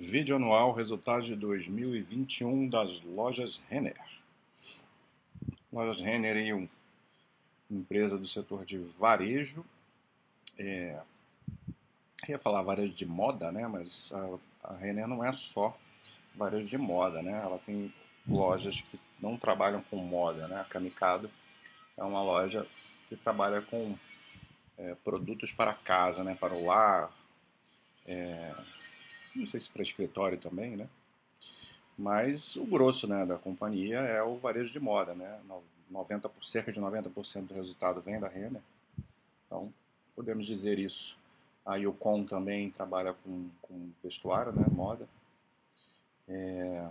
Vídeo 0.00 0.36
anual 0.36 0.72
resultados 0.72 1.26
de 1.26 1.34
2021 1.34 2.68
das 2.68 3.00
lojas 3.02 3.60
Renner. 3.68 4.00
Lojas 5.72 6.00
Renner 6.00 6.36
é 6.36 6.54
uma 6.54 6.68
empresa 7.68 8.16
do 8.16 8.24
setor 8.24 8.64
de 8.64 8.78
varejo. 8.96 9.66
É, 10.56 11.00
ia 12.28 12.38
falar 12.38 12.62
varejo 12.62 12.94
de 12.94 13.04
moda, 13.04 13.50
né? 13.50 13.66
Mas 13.66 14.12
a, 14.12 14.70
a 14.72 14.76
Renner 14.76 15.08
não 15.08 15.24
é 15.24 15.32
só 15.32 15.76
varejo 16.32 16.68
de 16.68 16.78
moda, 16.78 17.20
né? 17.20 17.32
Ela 17.32 17.58
tem 17.58 17.92
lojas 18.26 18.80
que 18.80 19.00
não 19.20 19.36
trabalham 19.36 19.82
com 19.90 19.96
moda, 19.96 20.46
né? 20.46 20.60
A 20.60 20.64
Kamikado 20.64 21.28
é 21.96 22.04
uma 22.04 22.22
loja 22.22 22.64
que 23.08 23.16
trabalha 23.16 23.62
com 23.62 23.98
é, 24.78 24.94
produtos 25.02 25.52
para 25.52 25.74
casa, 25.74 26.22
né? 26.22 26.36
Para 26.38 26.54
o 26.54 26.64
lar. 26.64 27.12
É, 28.06 28.54
não 29.38 29.46
sei 29.46 29.60
se 29.60 29.70
para 29.70 29.82
escritório 29.82 30.38
também, 30.38 30.76
né? 30.76 30.88
Mas 31.96 32.54
o 32.56 32.64
grosso 32.64 33.08
né, 33.08 33.26
da 33.26 33.36
companhia 33.36 33.98
é 33.98 34.22
o 34.22 34.36
varejo 34.36 34.72
de 34.72 34.78
moda, 34.78 35.14
né? 35.14 35.40
90, 35.90 36.30
cerca 36.40 36.70
de 36.70 36.80
90% 36.80 37.46
do 37.46 37.54
resultado 37.54 38.00
vem 38.00 38.20
da 38.20 38.28
Renner. 38.28 38.62
Então, 39.46 39.72
podemos 40.14 40.46
dizer 40.46 40.78
isso. 40.78 41.16
A 41.64 41.76
Yukon 41.76 42.24
também 42.24 42.70
trabalha 42.70 43.14
com, 43.14 43.48
com 43.62 43.90
vestuário, 44.02 44.52
né? 44.52 44.64
Moda. 44.70 45.08
É... 46.28 46.88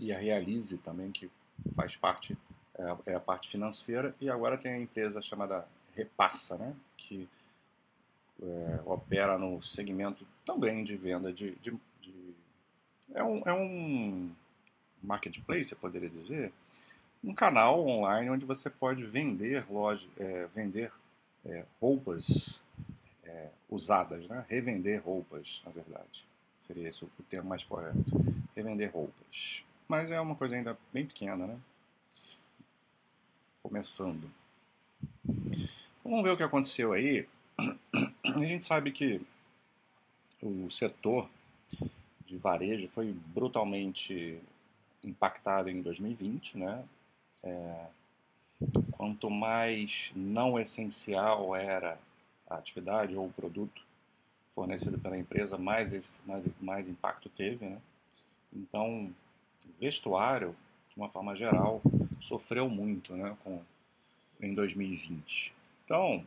E 0.00 0.12
a 0.12 0.18
Realize 0.18 0.76
também, 0.78 1.12
que 1.12 1.30
faz 1.76 1.94
parte, 1.94 2.36
é, 2.74 3.12
é 3.12 3.14
a 3.14 3.20
parte 3.20 3.48
financeira. 3.48 4.14
E 4.20 4.28
agora 4.28 4.58
tem 4.58 4.72
a 4.72 4.78
empresa 4.78 5.22
chamada 5.22 5.68
Repassa, 5.94 6.56
né? 6.56 6.74
Que 6.96 7.28
é, 8.42 8.80
opera 8.84 9.38
no 9.38 9.62
segmento 9.62 10.26
também 10.44 10.82
de 10.82 10.96
venda 10.96 11.32
de, 11.32 11.52
de, 11.56 11.70
de, 12.00 12.34
é, 13.14 13.22
um, 13.22 13.42
é 13.46 13.52
um 13.52 14.30
marketplace, 15.02 15.64
você 15.64 15.74
poderia 15.74 16.08
dizer, 16.08 16.52
um 17.22 17.34
canal 17.34 17.86
online 17.86 18.30
onde 18.30 18.44
você 18.44 18.68
pode 18.68 19.04
vender 19.04 19.64
loja, 19.70 20.06
é, 20.18 20.48
vender 20.54 20.92
é, 21.44 21.64
roupas 21.80 22.60
é, 23.24 23.48
usadas, 23.70 24.26
né? 24.26 24.44
revender 24.48 25.02
roupas, 25.02 25.62
na 25.64 25.70
verdade. 25.70 26.24
Seria 26.58 26.88
esse 26.88 27.04
o 27.04 27.10
termo 27.28 27.48
mais 27.48 27.64
correto. 27.64 27.98
Revender 28.54 28.92
roupas. 28.92 29.64
Mas 29.88 30.10
é 30.10 30.20
uma 30.20 30.36
coisa 30.36 30.54
ainda 30.54 30.78
bem 30.92 31.04
pequena, 31.04 31.46
né? 31.46 31.58
Começando. 33.62 34.30
Então, 35.28 36.10
vamos 36.10 36.22
ver 36.22 36.30
o 36.30 36.36
que 36.36 36.42
aconteceu 36.42 36.92
aí 36.92 37.28
a 37.58 38.38
gente 38.38 38.64
sabe 38.64 38.92
que 38.92 39.20
o 40.42 40.70
setor 40.70 41.28
de 42.24 42.36
varejo 42.36 42.88
foi 42.88 43.12
brutalmente 43.12 44.38
impactado 45.04 45.68
em 45.68 45.82
2020, 45.82 46.58
né? 46.58 46.84
É, 47.42 47.86
quanto 48.92 49.28
mais 49.28 50.12
não 50.14 50.58
essencial 50.58 51.54
era 51.56 51.98
a 52.48 52.56
atividade 52.56 53.16
ou 53.16 53.26
o 53.26 53.32
produto 53.32 53.82
fornecido 54.54 54.98
pela 54.98 55.18
empresa, 55.18 55.56
mais, 55.58 56.20
mais, 56.26 56.48
mais 56.60 56.88
impacto 56.88 57.28
teve, 57.28 57.64
né? 57.66 57.80
Então, 58.54 59.12
vestuário, 59.80 60.54
de 60.90 60.96
uma 60.96 61.08
forma 61.08 61.34
geral, 61.34 61.80
sofreu 62.20 62.68
muito, 62.68 63.14
né, 63.14 63.34
com, 63.42 63.60
em 64.40 64.54
2020. 64.54 65.54
Então, 65.84 66.24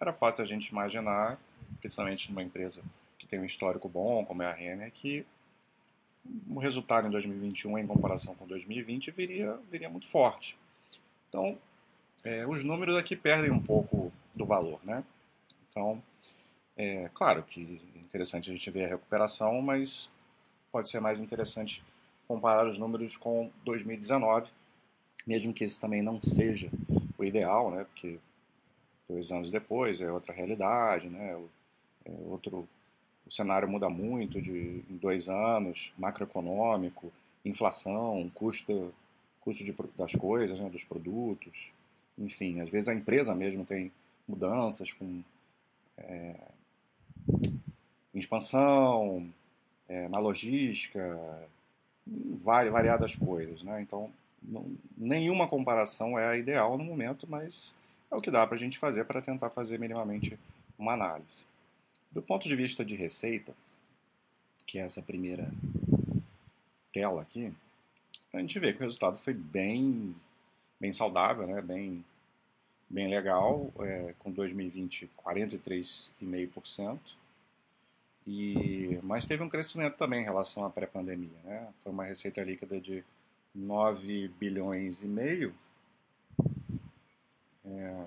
era 0.00 0.12
fácil 0.12 0.42
a 0.42 0.46
gente 0.46 0.68
imaginar, 0.68 1.38
principalmente 1.80 2.30
numa 2.30 2.42
empresa 2.42 2.82
que 3.18 3.26
tem 3.26 3.40
um 3.40 3.44
histórico 3.44 3.88
bom, 3.88 4.24
como 4.24 4.42
é 4.42 4.46
a 4.46 4.52
Renner, 4.52 4.90
que 4.92 5.26
o 6.48 6.58
resultado 6.58 7.06
em 7.06 7.10
2021 7.10 7.78
em 7.78 7.86
comparação 7.86 8.34
com 8.34 8.46
2020 8.46 9.10
viria, 9.10 9.58
viria 9.70 9.90
muito 9.90 10.06
forte. 10.06 10.56
Então, 11.28 11.58
é, 12.24 12.46
os 12.46 12.64
números 12.64 12.96
aqui 12.96 13.14
perdem 13.14 13.50
um 13.50 13.60
pouco 13.60 14.12
do 14.34 14.46
valor, 14.46 14.80
né? 14.84 15.04
Então, 15.70 16.02
é 16.76 17.10
claro 17.12 17.42
que 17.42 17.80
é 17.94 17.98
interessante 17.98 18.50
a 18.50 18.52
gente 18.52 18.70
ver 18.70 18.84
a 18.84 18.88
recuperação, 18.88 19.60
mas 19.60 20.10
pode 20.72 20.88
ser 20.88 21.00
mais 21.00 21.20
interessante 21.20 21.82
comparar 22.26 22.66
os 22.66 22.78
números 22.78 23.16
com 23.16 23.50
2019, 23.64 24.50
mesmo 25.26 25.52
que 25.52 25.64
esse 25.64 25.78
também 25.78 26.02
não 26.02 26.22
seja 26.22 26.70
o 27.18 27.24
ideal, 27.24 27.70
né? 27.70 27.84
Porque 27.84 28.18
dois 29.08 29.30
anos 29.30 29.50
depois 29.50 30.00
é 30.00 30.10
outra 30.10 30.32
realidade, 30.32 31.08
né? 31.08 31.38
É 32.04 32.10
outro, 32.26 32.68
o 33.26 33.30
cenário 33.30 33.68
muda 33.68 33.88
muito 33.88 34.40
de 34.40 34.82
em 34.90 34.96
dois 34.96 35.28
anos, 35.28 35.92
macroeconômico, 35.98 37.12
inflação, 37.44 38.30
custo, 38.34 38.92
custo 39.40 39.64
de, 39.64 39.74
das 39.96 40.12
coisas, 40.14 40.58
né? 40.58 40.68
dos 40.70 40.84
produtos, 40.84 41.70
enfim, 42.18 42.60
às 42.60 42.68
vezes 42.68 42.88
a 42.88 42.94
empresa 42.94 43.34
mesmo 43.34 43.64
tem 43.64 43.92
mudanças 44.26 44.92
com 44.92 45.22
é, 45.98 46.34
expansão, 48.14 49.28
é, 49.88 50.08
na 50.08 50.18
logística, 50.18 51.18
variadas 52.06 53.16
coisas, 53.16 53.62
né? 53.62 53.80
Então, 53.80 54.10
não, 54.42 54.66
nenhuma 54.96 55.48
comparação 55.48 56.18
é 56.18 56.26
a 56.26 56.36
ideal 56.36 56.76
no 56.76 56.84
momento, 56.84 57.26
mas 57.28 57.74
é 58.14 58.16
o 58.16 58.20
que 58.20 58.30
dá 58.30 58.46
para 58.46 58.54
a 58.54 58.58
gente 58.58 58.78
fazer 58.78 59.04
para 59.04 59.20
tentar 59.20 59.50
fazer 59.50 59.78
minimamente 59.78 60.38
uma 60.78 60.92
análise. 60.92 61.44
Do 62.12 62.22
ponto 62.22 62.48
de 62.48 62.54
vista 62.54 62.84
de 62.84 62.94
receita, 62.94 63.52
que 64.66 64.78
é 64.78 64.82
essa 64.82 65.02
primeira 65.02 65.50
tela 66.92 67.22
aqui, 67.22 67.52
a 68.32 68.38
gente 68.38 68.58
vê 68.58 68.72
que 68.72 68.78
o 68.78 68.82
resultado 68.84 69.18
foi 69.18 69.34
bem, 69.34 70.14
bem 70.80 70.92
saudável, 70.92 71.46
né? 71.46 71.60
bem, 71.60 72.04
bem 72.88 73.08
legal, 73.08 73.72
é, 73.80 74.14
com 74.18 74.30
2020 74.30 75.10
43,5%. 75.24 76.98
E, 78.26 78.98
mas 79.02 79.24
teve 79.24 79.42
um 79.42 79.48
crescimento 79.48 79.96
também 79.96 80.22
em 80.22 80.24
relação 80.24 80.64
à 80.64 80.70
pré-pandemia. 80.70 81.36
Né? 81.44 81.68
Foi 81.82 81.92
uma 81.92 82.04
receita 82.04 82.42
líquida 82.42 82.80
de 82.80 83.04
9 83.54 84.28
bilhões 84.38 85.02
e 85.02 85.08
meio, 85.08 85.54
é... 87.78 88.06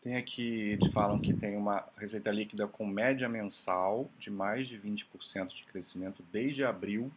Tem 0.00 0.16
aqui, 0.16 0.42
eles 0.42 0.92
falam 0.92 1.20
que 1.20 1.34
tem 1.34 1.56
uma 1.56 1.84
receita 1.96 2.30
líquida 2.30 2.68
com 2.68 2.86
média 2.86 3.28
mensal 3.28 4.08
de 4.18 4.30
mais 4.30 4.68
de 4.68 4.78
20% 4.78 5.54
de 5.54 5.64
crescimento 5.64 6.22
desde 6.30 6.64
abril 6.64 7.10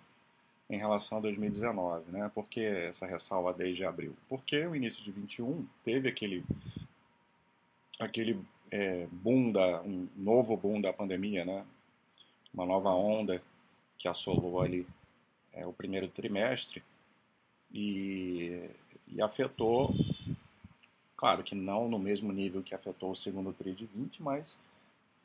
em 0.69 0.77
relação 0.77 1.19
a 1.19 1.21
2019, 1.21 2.11
né? 2.11 2.31
Por 2.33 2.49
que 2.49 2.61
essa 2.61 3.05
ressalva 3.05 3.53
desde 3.53 3.85
abril? 3.85 4.15
Porque 4.27 4.65
o 4.65 4.75
início 4.75 5.03
de 5.03 5.11
21 5.11 5.67
teve 5.83 6.09
aquele 6.09 6.43
aquele 7.99 8.43
é, 8.71 9.05
boom 9.11 9.51
da 9.51 9.81
um 9.81 10.07
novo 10.15 10.57
boom 10.57 10.81
da 10.81 10.93
pandemia, 10.93 11.45
né? 11.45 11.65
Uma 12.53 12.65
nova 12.65 12.89
onda 12.89 13.43
que 13.97 14.07
assolou 14.07 14.61
ali 14.61 14.87
é, 15.53 15.65
o 15.67 15.73
primeiro 15.73 16.07
trimestre 16.07 16.81
e 17.73 18.69
e 19.11 19.21
afetou, 19.21 19.93
claro 21.15 21.43
que 21.43 21.55
não 21.55 21.89
no 21.89 21.99
mesmo 21.99 22.31
nível 22.31 22.63
que 22.63 22.73
afetou 22.73 23.11
o 23.11 23.15
segundo 23.15 23.53
TRI 23.53 23.73
de 23.73 23.85
20, 23.85 24.23
mas 24.23 24.59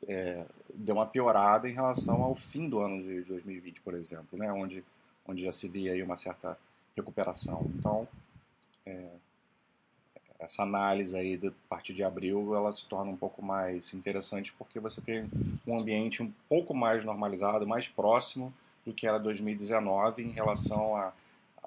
é, 0.07 0.45
deu 0.73 0.95
uma 0.95 1.05
piorada 1.05 1.69
em 1.69 1.73
relação 1.73 2.21
ao 2.21 2.35
fim 2.35 2.69
do 2.69 2.79
ano 2.79 3.01
de 3.01 3.21
2020, 3.23 3.81
por 3.81 3.93
exemplo, 3.93 4.37
né, 4.37 4.51
onde, 4.51 4.83
onde 5.25 5.43
já 5.43 5.51
se 5.51 5.67
via 5.67 5.93
aí 5.93 6.03
uma 6.03 6.17
certa 6.17 6.57
recuperação. 6.95 7.65
Então, 7.75 8.07
é, 8.85 9.09
essa 10.39 10.63
análise 10.63 11.15
aí 11.17 11.39
a 11.43 11.51
partir 11.69 11.93
de 11.93 12.03
abril 12.03 12.55
ela 12.55 12.71
se 12.71 12.85
torna 12.85 13.11
um 13.11 13.17
pouco 13.17 13.43
mais 13.43 13.93
interessante 13.93 14.53
porque 14.53 14.79
você 14.79 15.01
tem 15.01 15.29
um 15.65 15.79
ambiente 15.79 16.21
um 16.21 16.31
pouco 16.47 16.73
mais 16.73 17.03
normalizado, 17.03 17.65
mais 17.65 17.87
próximo 17.87 18.53
do 18.85 18.93
que 18.93 19.07
era 19.07 19.17
2019 19.17 20.23
em 20.23 20.29
relação 20.29 20.95
a 20.95 21.11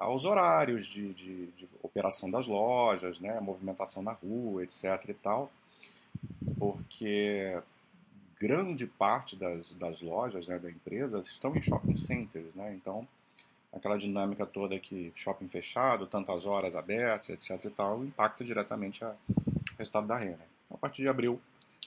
aos 0.01 0.25
horários 0.25 0.87
de, 0.87 1.13
de, 1.13 1.47
de, 1.51 1.69
operação 1.83 2.29
das 2.29 2.47
lojas, 2.47 3.19
né, 3.19 3.39
movimentação 3.39 4.01
na 4.01 4.13
rua, 4.13 4.63
etc. 4.63 4.83
e 5.09 5.13
tal, 5.13 5.51
porque 6.57 7.61
grande 8.39 8.87
parte 8.87 9.35
das, 9.35 9.71
das 9.73 10.01
lojas 10.01 10.47
né, 10.47 10.57
da 10.57 10.69
empresa 10.69 11.19
estão 11.19 11.55
em 11.55 11.61
shopping 11.61 11.95
centers, 11.95 12.55
né, 12.55 12.73
então 12.73 13.07
aquela 13.71 13.97
dinâmica 13.97 14.45
toda 14.45 14.79
que 14.79 15.13
shopping 15.15 15.47
fechado, 15.47 16.07
tantas 16.07 16.45
horas 16.45 16.75
abertas, 16.75 17.29
etc. 17.29 17.65
e 17.65 17.69
tal, 17.69 18.03
impacta 18.03 18.43
diretamente 18.43 19.03
o 19.03 19.15
resultado 19.77 20.07
da 20.07 20.17
renda. 20.17 20.45
Então, 20.65 20.75
a 20.75 20.77
partir 20.77 21.03
de 21.03 21.07
abril 21.07 21.39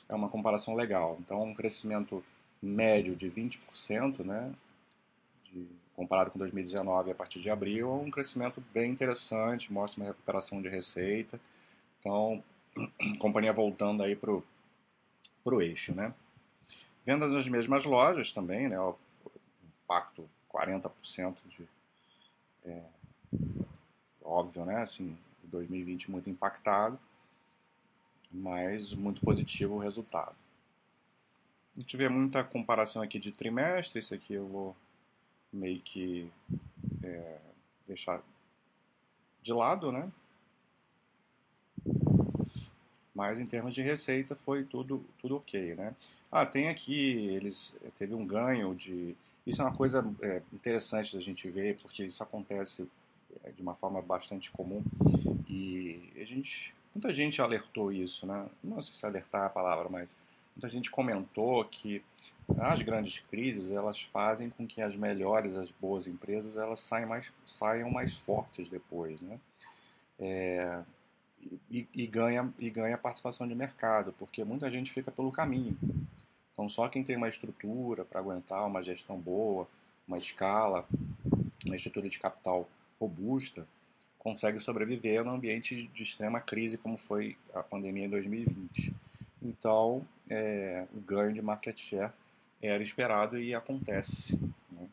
é 0.09 0.15
uma 0.15 0.29
comparação 0.29 0.75
legal. 0.75 1.19
Então, 1.21 1.43
um 1.43 1.55
crescimento 1.55 2.25
médio 2.63 3.15
de 3.15 3.31
20%, 3.31 4.25
né, 4.25 4.53
de 5.53 5.67
comparado 5.95 6.31
com 6.31 6.39
2019 6.39 7.11
a 7.11 7.15
partir 7.15 7.41
de 7.41 7.51
abril, 7.51 7.89
é 7.89 7.95
um 7.95 8.11
crescimento 8.11 8.63
bem 8.73 8.91
interessante, 8.91 9.73
mostra 9.73 10.01
uma 10.01 10.09
recuperação 10.09 10.61
de 10.61 10.69
receita. 10.69 11.41
Então, 12.01 12.43
companhia 13.19 13.53
voltando 13.53 14.03
aí 14.03 14.17
para 14.17 14.33
o 14.33 15.63
eixo, 15.63 15.95
né? 15.95 16.13
Vendas 17.05 17.33
nas 17.33 17.49
mesmas 17.49 17.85
lojas 17.85 18.33
também, 18.33 18.69
né? 18.69 18.81
O 18.81 18.97
impacto 19.85 20.29
40% 20.53 21.37
de. 21.49 21.69
É, 22.65 22.83
óbvio, 24.23 24.65
né? 24.65 24.83
Assim, 24.83 25.17
2020 25.45 26.11
muito 26.11 26.29
impactado, 26.29 26.99
mas 28.33 28.93
muito 28.95 29.21
positivo 29.21 29.75
o 29.75 29.79
resultado. 29.79 30.35
A 31.77 31.81
gente 31.81 31.97
vê 31.97 32.09
muita 32.09 32.43
comparação 32.43 33.03
aqui 33.03 33.19
de 33.19 33.33
trimestre, 33.33 33.99
isso 33.99 34.15
aqui 34.15 34.35
eu 34.35 34.47
vou 34.47 34.77
meio 35.55 35.81
que 35.81 36.31
é, 37.03 37.39
deixar 37.87 38.23
de 39.43 39.53
lado, 39.53 39.93
né? 39.93 40.11
Mas 43.15 43.39
em 43.39 43.47
termos 43.47 43.75
de 43.75 43.83
receita 43.83 44.35
foi 44.35 44.65
tudo, 44.65 45.05
tudo 45.19 45.37
ok, 45.37 45.75
né? 45.77 45.95
Ah, 46.33 46.45
tem 46.45 46.69
aqui, 46.69 47.29
eles 47.29 47.75
teve 47.97 48.15
um 48.15 48.27
ganho 48.27 48.75
de... 48.75 49.15
Isso 49.47 49.63
é 49.63 49.65
uma 49.65 49.75
coisa 49.75 50.05
é, 50.21 50.43
interessante 50.53 51.15
da 51.15 51.23
gente 51.23 51.49
ver, 51.49 51.79
porque 51.79 52.05
isso 52.05 52.23
acontece 52.23 52.89
é, 53.45 53.51
de 53.51 53.63
uma 53.63 53.75
forma 53.75 54.03
bastante 54.03 54.51
comum 54.51 54.83
e 55.49 56.11
a 56.17 56.25
gente, 56.25 56.75
muita 56.95 57.13
gente 57.13 57.41
alertou 57.41 57.93
isso, 57.93 58.27
né? 58.27 58.47
Não 58.63 58.81
sei 58.81 58.95
se 58.95 59.07
alertar 59.07 59.43
é 59.43 59.47
a 59.47 59.51
palavra, 59.51 59.89
mas 59.89 60.21
muita 60.57 60.69
gente 60.69 60.91
comentou 60.91 61.65
que 61.65 62.03
as 62.59 62.81
grandes 62.83 63.19
crises 63.19 63.71
elas 63.71 64.01
fazem 64.01 64.51
com 64.51 64.67
que 64.67 64.81
as 64.81 64.95
melhores, 64.95 65.57
as 65.57 65.71
boas 65.71 66.07
empresas, 66.07 66.57
elas 66.57 66.81
saiam 66.81 67.09
mais, 67.09 67.33
saiam 67.45 67.91
mais 67.91 68.17
fortes 68.17 68.69
depois, 68.69 69.21
né? 69.21 69.39
É, 70.19 70.83
e, 71.71 71.87
e, 71.93 72.07
ganha, 72.07 72.53
e 72.59 72.71
ganha 72.71 72.97
participação 72.97 73.47
de 73.47 73.55
mercado, 73.55 74.15
porque 74.19 74.45
muita 74.45 74.71
gente 74.71 74.93
fica 74.93 75.11
pelo 75.11 75.33
caminho. 75.33 75.77
Então, 76.53 76.69
só 76.69 76.89
quem 76.89 77.03
tem 77.03 77.17
uma 77.17 77.29
estrutura 77.29 78.05
para 78.05 78.21
aguentar 78.21 78.65
uma 78.67 78.83
gestão 78.83 79.19
boa, 79.19 79.69
uma 80.07 80.19
escala, 80.19 80.87
uma 81.65 81.75
estrutura 81.75 82.09
de 82.09 82.19
capital 82.19 82.69
robusta, 83.01 83.67
consegue 84.19 84.59
sobreviver 84.59 85.25
num 85.25 85.35
ambiente 85.35 85.89
de 85.89 86.03
extrema 86.03 86.41
crise 86.41 86.79
como 86.79 86.97
foi 86.97 87.37
a 87.53 87.63
pandemia 87.63 88.07
em 88.07 88.11
2020. 88.11 88.95
Então, 89.45 90.07
é, 90.29 90.87
o 90.95 91.01
ganho 91.01 91.35
de 91.35 91.43
market 91.43 91.79
share 91.79 92.13
era 92.63 92.83
esperado 92.83 93.39
e 93.39 93.55
acontece, 93.55 94.41
né? 94.73 94.89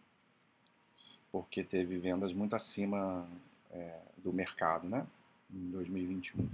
porque 1.32 1.64
teve 1.64 1.98
vendas 1.98 2.34
muito 2.34 2.54
acima 2.54 3.26
é, 3.72 4.00
do 4.18 4.34
mercado 4.34 4.90
né? 4.90 5.08
em 5.50 5.72
2021. 5.72 6.50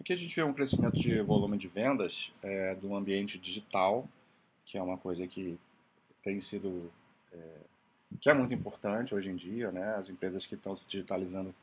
Aqui 0.00 0.12
a 0.12 0.16
gente 0.16 0.34
vê 0.34 0.42
um 0.42 0.52
crescimento 0.52 0.98
de 0.98 1.20
volume 1.20 1.58
de 1.58 1.68
vendas 1.68 2.32
é, 2.42 2.74
do 2.74 2.94
ambiente 2.94 3.38
digital, 3.38 4.08
que 4.64 4.78
é 4.78 4.82
uma 4.82 4.96
coisa 4.96 5.26
que 5.26 5.58
tem 6.22 6.40
sido 6.40 6.90
é, 7.32 7.60
que 8.20 8.30
é 8.30 8.34
muito 8.34 8.54
importante 8.54 9.14
hoje 9.14 9.30
em 9.30 9.36
dia, 9.36 9.70
né? 9.70 9.94
As 9.96 10.08
empresas 10.08 10.46
que 10.46 10.54
estão 10.54 10.74
se 10.74 10.86
digitalizando 10.86 11.54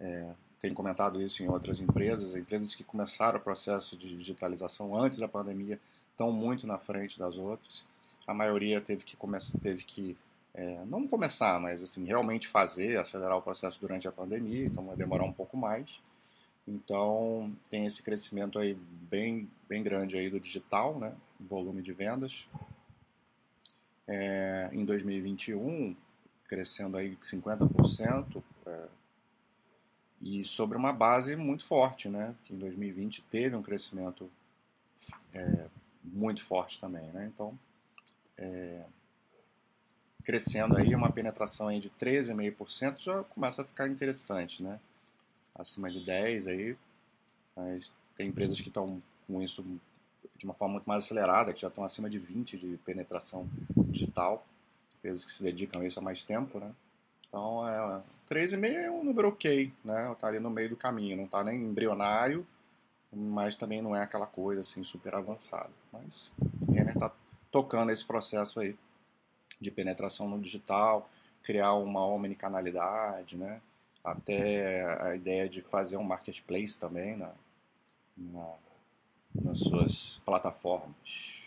é, 0.00 0.32
têm 0.60 0.74
comentado 0.74 1.20
isso 1.20 1.42
em 1.42 1.48
outras 1.48 1.80
empresas. 1.80 2.34
Empresas 2.34 2.74
que 2.74 2.84
começaram 2.84 3.38
o 3.38 3.42
processo 3.42 3.96
de 3.96 4.16
digitalização 4.16 4.96
antes 4.96 5.18
da 5.18 5.28
pandemia 5.28 5.80
estão 6.10 6.32
muito 6.32 6.66
na 6.66 6.78
frente 6.78 7.18
das 7.18 7.36
outras. 7.36 7.84
A 8.26 8.34
maioria 8.34 8.80
teve 8.80 9.04
que 9.04 9.16
começar, 9.16 9.58
teve 9.58 9.84
que 9.84 10.16
é, 10.54 10.84
não 10.86 11.06
começar, 11.06 11.60
mas 11.60 11.82
assim 11.82 12.04
realmente 12.04 12.48
fazer, 12.48 12.98
acelerar 12.98 13.36
o 13.36 13.42
processo 13.42 13.78
durante 13.80 14.08
a 14.08 14.12
pandemia. 14.12 14.66
Então 14.66 14.84
vai 14.84 14.96
demorar 14.96 15.24
um 15.24 15.32
pouco 15.32 15.56
mais. 15.56 16.00
Então 16.66 17.50
tem 17.70 17.86
esse 17.86 18.02
crescimento 18.02 18.58
aí 18.58 18.74
bem 19.10 19.48
bem 19.68 19.82
grande 19.82 20.16
aí 20.16 20.28
do 20.28 20.40
digital, 20.40 20.98
né? 20.98 21.12
Volume 21.40 21.82
de 21.82 21.92
vendas 21.92 22.46
é, 24.08 24.70
em 24.72 24.84
2021, 24.84 25.94
crescendo 26.48 26.96
aí 26.96 27.16
50%, 27.22 28.26
é, 28.38 28.42
e 30.20 30.44
sobre 30.44 30.76
uma 30.76 30.92
base 30.92 31.36
muito 31.36 31.64
forte, 31.64 32.08
né? 32.08 32.34
Que 32.44 32.54
em 32.54 32.58
2020 32.58 33.22
teve 33.22 33.54
um 33.54 33.62
crescimento 33.62 34.30
é, 35.32 35.66
muito 36.02 36.44
forte 36.44 36.80
também, 36.80 37.06
né? 37.12 37.30
Então, 37.32 37.58
é, 38.36 38.84
crescendo 40.24 40.76
aí 40.76 40.94
uma 40.94 41.10
penetração 41.10 41.68
aí 41.68 41.80
de 41.80 41.90
13,5% 41.90 42.98
já 42.98 43.24
começa 43.24 43.62
a 43.62 43.64
ficar 43.64 43.88
interessante, 43.88 44.62
né? 44.62 44.80
Acima 45.54 45.90
de 45.90 46.04
10 46.04 46.46
aí, 46.46 46.76
tem 48.16 48.28
empresas 48.28 48.60
que 48.60 48.68
estão 48.68 49.02
com 49.26 49.42
isso 49.42 49.64
de 50.36 50.44
uma 50.44 50.54
forma 50.54 50.74
muito 50.74 50.86
mais 50.86 51.04
acelerada, 51.04 51.52
que 51.52 51.60
já 51.60 51.68
estão 51.68 51.82
acima 51.82 52.08
de 52.08 52.18
20 52.18 52.56
de 52.56 52.76
penetração 52.84 53.48
digital, 53.88 54.46
empresas 54.98 55.24
que 55.24 55.32
se 55.32 55.42
dedicam 55.42 55.80
a 55.80 55.86
isso 55.86 55.98
há 55.98 56.02
mais 56.02 56.22
tempo, 56.22 56.60
né? 56.60 56.72
Então, 57.28 57.68
é, 57.68 58.02
13,5 58.28 58.64
é 58.64 58.90
um 58.90 59.04
número 59.04 59.28
ok, 59.28 59.72
né? 59.84 60.10
Está 60.12 60.28
ali 60.28 60.40
no 60.40 60.50
meio 60.50 60.70
do 60.70 60.76
caminho, 60.76 61.16
não 61.16 61.24
está 61.24 61.42
nem 61.44 61.60
embrionário, 61.62 62.46
mas 63.12 63.56
também 63.56 63.82
não 63.82 63.94
é 63.94 64.02
aquela 64.02 64.26
coisa 64.26 64.62
assim 64.62 64.82
super 64.84 65.14
avançada. 65.14 65.70
Mas 65.92 66.30
o 66.66 66.72
Renner 66.72 66.94
está 66.94 67.12
tocando 67.50 67.92
esse 67.92 68.04
processo 68.04 68.60
aí 68.60 68.76
de 69.60 69.70
penetração 69.70 70.28
no 70.28 70.38
digital, 70.40 71.08
criar 71.42 71.74
uma 71.74 72.04
omnicanalidade, 72.06 73.36
né? 73.36 73.60
Até 74.04 74.84
a 75.02 75.14
ideia 75.14 75.48
de 75.48 75.60
fazer 75.60 75.96
um 75.96 76.04
marketplace 76.04 76.78
também 76.78 77.16
na, 77.16 77.32
na 78.16 78.54
nas 79.34 79.58
suas 79.58 80.20
plataformas. 80.24 81.37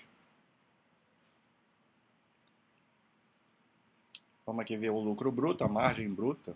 Vamos 4.51 4.63
aqui 4.63 4.75
ver 4.75 4.89
o 4.89 4.99
lucro 4.99 5.31
bruto, 5.31 5.63
a 5.63 5.67
margem 5.69 6.09
bruta. 6.09 6.53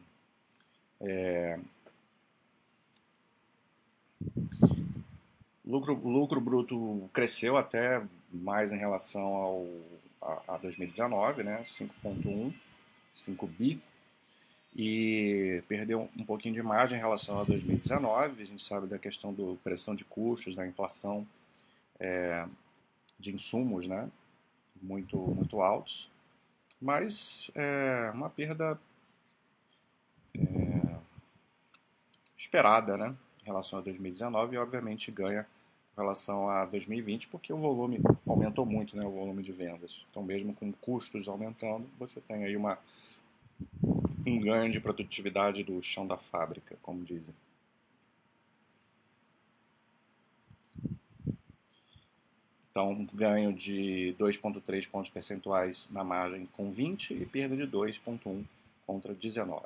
É... 0.99 1.57
Lucro, 5.63 5.93
lucro 5.93 6.41
bruto 6.41 7.09
cresceu 7.13 7.55
até 7.55 8.03
mais 8.33 8.73
em 8.73 8.77
relação 8.77 9.23
ao, 9.23 9.65
a, 10.21 10.55
a 10.55 10.57
2019, 10.57 11.43
né? 11.43 11.61
5.1, 11.63 12.53
5 13.13 13.47
bi 13.47 13.81
e 14.75 15.63
perdeu 15.69 16.09
um 16.17 16.25
pouquinho 16.25 16.53
de 16.53 16.61
margem 16.61 16.97
em 16.97 17.01
relação 17.01 17.39
a 17.39 17.45
2019. 17.45 18.41
A 18.41 18.45
gente 18.45 18.61
sabe 18.61 18.87
da 18.87 18.99
questão 18.99 19.33
da 19.33 19.55
pressão 19.63 19.95
de 19.95 20.03
custos, 20.03 20.53
da 20.53 20.67
inflação 20.67 21.25
é, 21.97 22.45
de 23.17 23.33
insumos, 23.33 23.87
né, 23.87 24.09
muito 24.81 25.17
muito 25.17 25.61
altos, 25.61 26.09
mas 26.85 27.49
é 27.55 28.11
uma 28.13 28.29
perda 28.29 28.79
é, 30.37 30.95
esperada, 32.37 32.95
né, 32.95 33.15
em 33.41 33.45
relação 33.47 33.79
a 33.79 33.81
2019 33.81 34.53
e 34.53 34.59
obviamente 34.59 35.09
ganha 35.09 35.41
em 35.41 35.99
relação 35.99 36.47
a 36.47 36.63
2020 36.65 37.27
porque 37.29 37.51
o 37.51 37.57
volume 37.57 37.99
aumentou 38.27 38.67
muito, 38.67 38.95
né, 38.95 39.03
o 39.03 39.09
volume 39.09 39.41
de 39.41 39.51
vendas. 39.51 40.05
Então 40.11 40.21
mesmo 40.21 40.53
com 40.53 40.71
custos 40.73 41.27
aumentando, 41.27 41.89
você 41.97 42.21
tem 42.21 42.43
aí 42.43 42.55
uma 42.55 42.77
um 44.23 44.39
ganho 44.39 44.71
de 44.71 44.79
produtividade 44.79 45.63
do 45.63 45.81
chão 45.81 46.05
da 46.05 46.17
fábrica, 46.17 46.77
como 46.83 47.03
dizem. 47.03 47.33
Então, 52.77 53.07
ganho 53.13 53.53
de 53.53 54.13
2,3 54.19 54.89
pontos 54.89 55.09
percentuais 55.09 55.89
na 55.93 56.03
margem 56.03 56.45
com 56.57 56.73
20 56.73 57.13
e 57.13 57.25
perda 57.25 57.55
de 57.55 57.65
2,1 57.65 58.43
contra 58.85 59.13
19. 59.13 59.63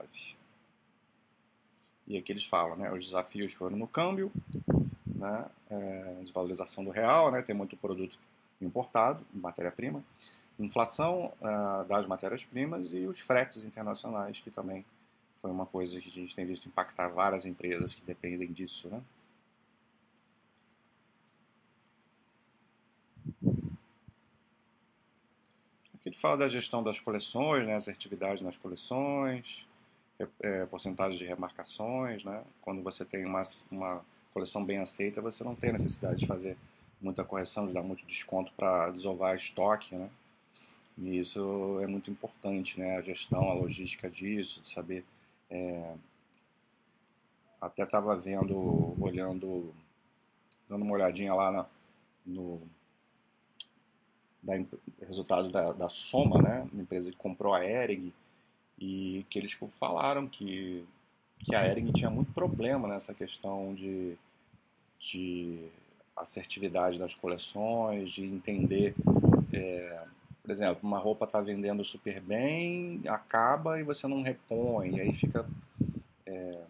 E 2.06 2.16
aqui 2.16 2.32
eles 2.32 2.46
falam, 2.46 2.75
né, 2.75 2.92
os 2.92 3.04
desafios 3.04 3.51
foram 3.51 3.78
no 3.78 3.88
câmbio, 3.88 4.32
né, 5.08 5.44
é, 5.72 6.18
desvalorização 6.22 6.84
do 6.84 6.92
real, 6.92 7.32
né, 7.32 7.42
tem 7.42 7.56
muito 7.56 7.75
produto 7.75 8.16
importado, 8.62 9.25
matéria-prima, 9.34 10.04
inflação 10.60 11.34
uh, 11.42 11.86
das 11.86 12.06
matérias-primas 12.06 12.94
e 12.94 13.08
os 13.08 13.20
fretes 13.20 13.63
internacionais, 13.63 14.39
que 14.39 14.51
também 14.51 14.86
foi 15.42 15.50
uma 15.50 15.66
coisa 15.66 16.00
que 16.00 16.10
a 16.10 16.12
gente 16.12 16.36
tem 16.36 16.46
visto 16.46 16.68
impactar 16.68 17.08
várias 17.08 17.44
empresas 17.44 17.96
que 17.96 18.04
dependem 18.04 18.51
disso. 18.51 18.88
Né? 18.88 19.01
Aqui 26.00 26.10
ele 26.10 26.15
fala 26.15 26.38
da 26.38 26.48
gestão 26.48 26.82
das 26.82 27.00
coleções, 27.00 27.68
né, 27.68 27.75
assertividade 27.75 28.44
nas 28.44 28.58
coleções, 28.58 29.65
é, 30.18 30.27
é, 30.41 30.65
porcentagem 30.65 31.18
de 31.18 31.25
remarcações. 31.25 32.24
Né? 32.24 32.44
Quando 32.62 32.82
você 32.82 33.03
tem 33.03 33.25
uma, 33.25 33.41
uma 33.70 34.06
coleção 34.34 34.63
bem 34.63 34.79
aceita, 34.79 35.22
você 35.22 35.44
não 35.44 35.56
tem 35.56 35.74
necessidade 35.74 36.20
de 36.20 36.27
fazer 36.27 36.58
muita 37.01 37.24
correção, 37.24 37.68
de 37.68 37.74
dar 37.74 37.84
muito 37.84 38.06
desconto 38.06 38.51
para 38.53 38.89
desovar 38.91 39.36
estoque. 39.36 39.96
Né? 39.96 40.10
E 40.98 41.20
isso 41.20 41.79
é 41.82 41.88
muito 41.88 42.12
importante, 42.12 42.77
né? 42.77 42.98
A 42.98 43.01
gestão, 43.01 43.50
a 43.50 43.53
logística 43.53 44.10
disso, 44.10 44.62
de 44.62 44.70
saber. 44.70 45.06
É... 45.50 45.96
Até 47.62 47.84
estava 47.84 48.15
vendo, 48.18 48.96
olhando 49.01 49.74
dando 50.70 50.84
uma 50.84 50.94
olhadinha 50.94 51.34
lá 51.34 51.51
na, 51.51 51.65
no 52.25 52.62
da, 54.41 54.53
resultados 55.05 55.51
da, 55.51 55.72
da 55.74 55.89
Soma, 55.89 56.41
né, 56.41 56.67
empresa 56.74 57.12
que 57.12 57.17
comprou 57.17 57.53
a 57.53 57.65
Ering, 57.65 58.13
e 58.79 59.25
que 59.29 59.38
eles 59.38 59.58
falaram 59.79 60.27
que, 60.27 60.86
que 61.39 61.53
a 61.53 61.67
Ering 61.67 61.91
tinha 61.91 62.10
muito 62.10 62.31
problema 62.31 62.88
nessa 62.88 63.13
questão 63.13 63.74
de, 63.75 64.17
de 65.00 65.67
assertividade 66.15 66.98
das 66.98 67.13
coleções, 67.13 68.12
de 68.12 68.24
entender, 68.24 68.96
é, 69.51 70.03
por 70.41 70.51
exemplo, 70.51 70.79
uma 70.84 70.98
roupa 70.98 71.25
está 71.25 71.41
vendendo 71.41 71.84
super 71.84 72.22
bem, 72.22 73.01
acaba 73.08 73.79
e 73.79 73.84
você 73.84 74.08
não 74.08 74.22
repõe, 74.22 74.96
e 74.96 75.01
aí 75.01 75.13
fica 75.13 75.46
é, 76.25 76.62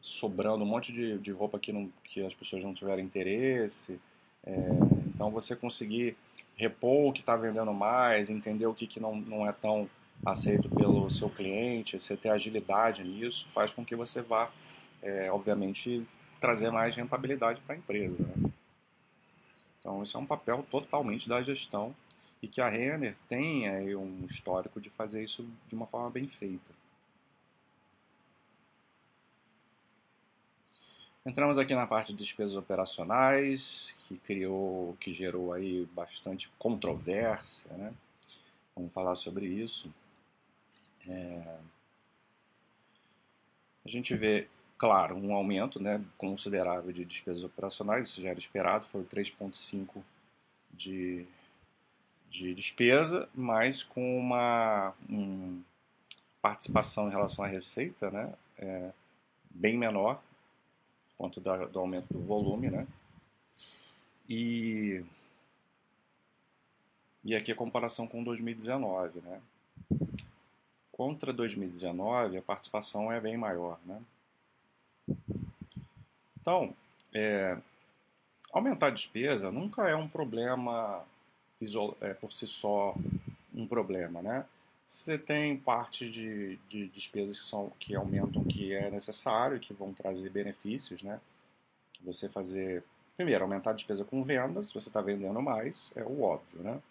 sobrando 0.00 0.64
um 0.64 0.66
monte 0.66 0.92
de, 0.92 1.18
de 1.18 1.30
roupa 1.30 1.58
que, 1.58 1.72
não, 1.72 1.90
que 2.04 2.24
as 2.24 2.34
pessoas 2.34 2.64
não 2.64 2.72
tiveram 2.72 3.02
interesse. 3.02 4.00
É, 4.44 4.54
então 5.14 5.30
você 5.30 5.54
conseguir 5.54 6.16
repor 6.60 7.08
o 7.08 7.12
que 7.12 7.20
está 7.20 7.34
vendendo 7.36 7.72
mais, 7.72 8.28
entender 8.28 8.66
o 8.66 8.74
que, 8.74 8.86
que 8.86 9.00
não, 9.00 9.16
não 9.16 9.48
é 9.48 9.52
tão 9.52 9.88
aceito 10.24 10.68
pelo 10.68 11.10
seu 11.10 11.30
cliente, 11.30 11.98
você 11.98 12.14
ter 12.14 12.28
agilidade 12.28 13.02
nisso, 13.02 13.48
faz 13.50 13.72
com 13.72 13.82
que 13.82 13.96
você 13.96 14.20
vá, 14.20 14.50
é, 15.02 15.32
obviamente, 15.32 16.06
trazer 16.38 16.70
mais 16.70 16.94
rentabilidade 16.94 17.62
para 17.62 17.74
a 17.74 17.78
empresa. 17.78 18.22
Né? 18.36 18.50
Então, 19.78 20.02
isso 20.02 20.18
é 20.18 20.20
um 20.20 20.26
papel 20.26 20.64
totalmente 20.70 21.26
da 21.26 21.42
gestão 21.42 21.94
e 22.42 22.46
que 22.46 22.60
a 22.60 22.68
Renner 22.68 23.16
tem 23.26 23.66
é, 23.66 23.96
um 23.96 24.26
histórico 24.26 24.78
de 24.80 24.90
fazer 24.90 25.24
isso 25.24 25.48
de 25.66 25.74
uma 25.74 25.86
forma 25.86 26.10
bem 26.10 26.28
feita. 26.28 26.79
Entramos 31.24 31.58
aqui 31.58 31.74
na 31.74 31.86
parte 31.86 32.14
de 32.14 32.18
despesas 32.18 32.56
operacionais, 32.56 33.94
que 34.00 34.16
criou, 34.16 34.96
que 34.98 35.12
gerou 35.12 35.52
aí 35.52 35.84
bastante 35.92 36.50
controvérsia, 36.58 37.70
né? 37.76 37.92
Vamos 38.74 38.92
falar 38.92 39.14
sobre 39.16 39.46
isso. 39.46 39.92
É... 41.06 41.58
A 43.84 43.88
gente 43.88 44.14
vê, 44.14 44.48
claro, 44.78 45.14
um 45.14 45.34
aumento 45.34 45.82
né, 45.82 46.02
considerável 46.16 46.90
de 46.90 47.04
despesas 47.04 47.44
operacionais, 47.44 48.08
isso 48.08 48.22
já 48.22 48.30
era 48.30 48.38
esperado, 48.38 48.86
foi 48.86 49.02
3,5% 49.04 50.02
de, 50.72 51.26
de 52.30 52.54
despesa, 52.54 53.28
mas 53.34 53.82
com 53.82 54.18
uma 54.18 54.94
um, 55.08 55.62
participação 56.40 57.08
em 57.08 57.10
relação 57.10 57.44
à 57.44 57.48
receita 57.48 58.10
né, 58.10 58.32
é, 58.58 58.90
bem 59.50 59.76
menor, 59.76 60.22
quanto 61.20 61.38
da, 61.38 61.66
do 61.66 61.78
aumento 61.78 62.10
do 62.14 62.20
volume, 62.22 62.70
né? 62.70 62.86
E, 64.26 65.04
e 67.22 67.36
aqui 67.36 67.52
a 67.52 67.54
comparação 67.54 68.06
com 68.06 68.24
2019, 68.24 69.20
né? 69.20 69.42
Contra 70.90 71.30
2019, 71.30 72.38
a 72.38 72.42
participação 72.42 73.12
é 73.12 73.20
bem 73.20 73.36
maior, 73.36 73.78
né? 73.84 74.00
Então, 76.40 76.74
é, 77.12 77.58
aumentar 78.50 78.86
a 78.86 78.90
despesa 78.90 79.52
nunca 79.52 79.90
é 79.90 79.94
um 79.94 80.08
problema 80.08 81.04
é, 82.00 82.14
por 82.14 82.32
si 82.32 82.46
só 82.46 82.94
um 83.54 83.66
problema, 83.66 84.22
né? 84.22 84.46
Você 84.90 85.16
tem 85.16 85.56
parte 85.56 86.10
de, 86.10 86.56
de 86.68 86.88
despesas 86.88 87.38
que, 87.38 87.44
são, 87.44 87.70
que 87.78 87.94
aumentam 87.94 88.42
que 88.42 88.74
é 88.74 88.90
necessário, 88.90 89.60
que 89.60 89.72
vão 89.72 89.94
trazer 89.94 90.28
benefícios, 90.30 91.00
né? 91.00 91.20
Você 92.02 92.28
fazer, 92.28 92.82
primeiro, 93.16 93.44
aumentar 93.44 93.70
a 93.70 93.74
despesa 93.74 94.04
com 94.04 94.24
vendas, 94.24 94.66
se 94.66 94.74
você 94.74 94.88
está 94.88 95.00
vendendo 95.00 95.40
mais, 95.40 95.92
é 95.94 96.02
o 96.02 96.22
óbvio, 96.22 96.64
né? 96.64 96.82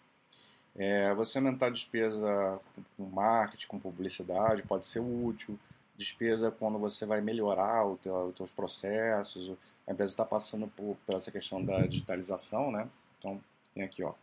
É, 0.74 1.12
você 1.12 1.36
aumentar 1.36 1.66
a 1.66 1.70
despesa 1.70 2.58
com 2.96 3.04
marketing, 3.04 3.66
com 3.66 3.78
publicidade, 3.78 4.62
pode 4.62 4.86
ser 4.86 5.00
útil. 5.00 5.58
Despesa 5.94 6.50
quando 6.50 6.78
você 6.78 7.04
vai 7.04 7.20
melhorar 7.20 7.86
o 7.86 7.98
teu, 7.98 8.28
os 8.28 8.34
teus 8.34 8.50
processos. 8.50 9.58
A 9.86 9.92
empresa 9.92 10.12
está 10.12 10.24
passando 10.24 10.68
por, 10.68 10.96
por 11.04 11.16
essa 11.16 11.30
questão 11.30 11.62
da 11.62 11.86
digitalização, 11.86 12.72
né? 12.72 12.88
Então, 13.18 13.38
tem 13.74 13.82
aqui, 13.82 14.02
ó, 14.02 14.14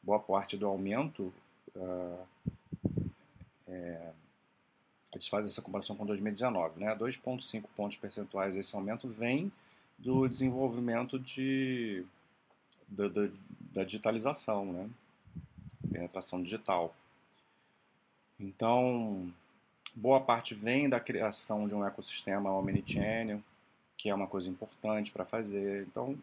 boa 0.00 0.20
parte 0.20 0.56
do 0.56 0.68
aumento 0.68 1.34
uh, 1.74 2.24
é, 3.76 4.12
eles 5.12 5.28
fazem 5.28 5.50
essa 5.50 5.62
comparação 5.62 5.96
com 5.96 6.04
2019, 6.04 6.80
né? 6.80 6.94
2,5 6.94 7.64
pontos 7.74 7.96
percentuais 7.96 8.54
desse 8.54 8.74
aumento 8.74 9.08
vem 9.08 9.52
do 9.98 10.28
desenvolvimento 10.28 11.18
de, 11.18 12.04
da, 12.88 13.08
da, 13.08 13.28
da 13.72 13.84
digitalização, 13.84 14.72
né? 14.72 14.90
penetração 15.90 16.42
digital. 16.42 16.94
Então, 18.38 19.32
boa 19.94 20.20
parte 20.20 20.54
vem 20.54 20.88
da 20.88 21.00
criação 21.00 21.66
de 21.66 21.74
um 21.74 21.84
ecossistema 21.84 22.52
omnichannel, 22.52 23.40
que 23.96 24.10
é 24.10 24.14
uma 24.14 24.26
coisa 24.26 24.48
importante 24.48 25.10
para 25.10 25.24
fazer. 25.24 25.86
Então, 25.86 26.18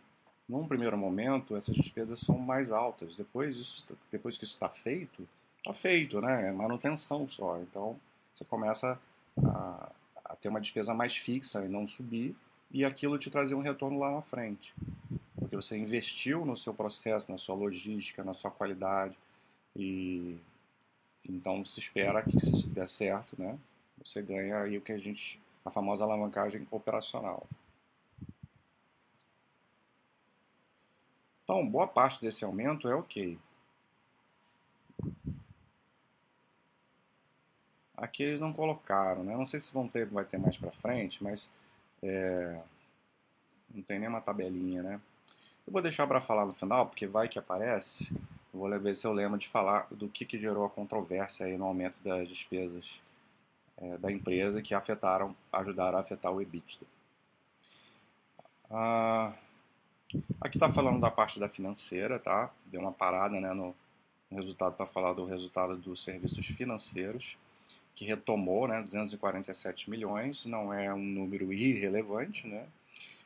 num 0.47 0.67
primeiro 0.67 0.97
momento, 0.97 1.55
essas 1.55 1.75
despesas 1.75 2.19
são 2.19 2.37
mais 2.37 2.71
altas. 2.71 3.15
Depois, 3.15 3.55
isso, 3.55 3.85
depois 4.11 4.37
que 4.37 4.43
isso 4.43 4.53
está 4.53 4.69
feito, 4.69 5.27
está 5.63 5.73
feito, 5.73 6.19
né? 6.19 6.49
É 6.49 6.51
manutenção 6.51 7.27
só. 7.29 7.57
Então, 7.59 7.97
você 8.33 8.43
começa 8.43 8.99
a, 9.45 9.91
a, 10.25 10.35
ter 10.35 10.49
uma 10.49 10.59
despesa 10.59 10.93
mais 10.93 11.15
fixa 11.15 11.63
e 11.63 11.69
não 11.69 11.87
subir, 11.87 12.35
e 12.69 12.83
aquilo 12.83 13.17
te 13.17 13.31
trazer 13.31 13.55
um 13.55 13.61
retorno 13.61 13.97
lá 13.97 14.11
na 14.11 14.21
frente. 14.21 14.73
Porque 15.39 15.55
você 15.55 15.77
investiu 15.77 16.45
no 16.45 16.57
seu 16.57 16.73
processo, 16.73 17.31
na 17.31 17.37
sua 17.37 17.55
logística, 17.55 18.23
na 18.23 18.33
sua 18.33 18.51
qualidade, 18.51 19.17
e 19.75 20.37
então 21.27 21.63
se 21.63 21.79
espera 21.79 22.21
que 22.21 22.37
se 22.39 22.53
isso 22.53 22.67
der 22.67 22.89
certo, 22.89 23.35
né? 23.39 23.57
Você 24.03 24.21
ganha 24.21 24.59
aí 24.59 24.77
o 24.77 24.81
que 24.81 24.91
a 24.91 24.97
gente, 24.97 25.39
a 25.63 25.71
famosa 25.71 26.03
alavancagem 26.03 26.67
operacional. 26.69 27.47
Então, 31.43 31.65
boa 31.65 31.87
parte 31.87 32.19
desse 32.19 32.43
aumento 32.43 32.87
é 32.87 32.95
ok. 32.95 33.37
Aqui 38.03 38.21
eles 38.21 38.39
não 38.41 38.51
colocaram, 38.51 39.23
né? 39.23 39.33
Não 39.33 39.45
sei 39.45 39.61
se 39.61 39.73
vão 39.73 39.87
ter, 39.87 40.05
vai 40.05 40.25
ter 40.25 40.37
mais 40.37 40.57
para 40.57 40.71
frente, 40.71 41.23
mas 41.23 41.49
é, 42.03 42.59
não 43.73 43.81
tem 43.81 43.97
nenhuma 43.97 44.19
tabelinha, 44.19 44.83
né? 44.83 44.99
Eu 45.65 45.71
vou 45.71 45.81
deixar 45.81 46.05
para 46.05 46.19
falar 46.19 46.45
no 46.45 46.53
final, 46.53 46.85
porque 46.85 47.07
vai 47.07 47.29
que 47.29 47.39
aparece. 47.39 48.13
Eu 48.53 48.59
vou 48.59 48.69
ver 48.77 48.93
se 48.93 49.07
eu 49.07 49.13
lembro 49.13 49.39
de 49.39 49.47
falar 49.47 49.87
do 49.89 50.09
que, 50.09 50.25
que 50.25 50.37
gerou 50.37 50.65
a 50.65 50.69
controvérsia 50.69 51.45
aí 51.45 51.57
no 51.57 51.63
aumento 51.63 51.97
das 52.03 52.27
despesas 52.27 53.01
é, 53.77 53.97
da 53.97 54.11
empresa 54.11 54.61
que 54.61 54.75
afetaram, 54.75 55.33
ajudaram 55.49 55.97
a 55.97 56.01
afetar 56.01 56.29
o 56.29 56.41
EBITDA. 56.41 56.85
Ah, 58.69 59.31
aqui 60.41 60.57
está 60.57 60.69
falando 60.69 60.99
da 60.99 61.09
parte 61.09 61.39
da 61.39 61.47
financeira, 61.47 62.19
tá? 62.19 62.51
Deu 62.65 62.81
uma 62.81 62.91
parada 62.91 63.39
né, 63.39 63.53
no, 63.53 63.73
no 64.29 64.37
resultado 64.37 64.75
para 64.75 64.85
falar 64.87 65.13
do 65.13 65.23
resultado 65.23 65.77
dos 65.77 66.03
serviços 66.03 66.45
financeiros 66.45 67.37
que 67.95 68.05
retomou, 68.05 68.67
né, 68.67 68.81
247 68.81 69.89
milhões, 69.89 70.45
não 70.45 70.73
é 70.73 70.93
um 70.93 71.03
número 71.03 71.53
irrelevante, 71.53 72.47
né, 72.47 72.65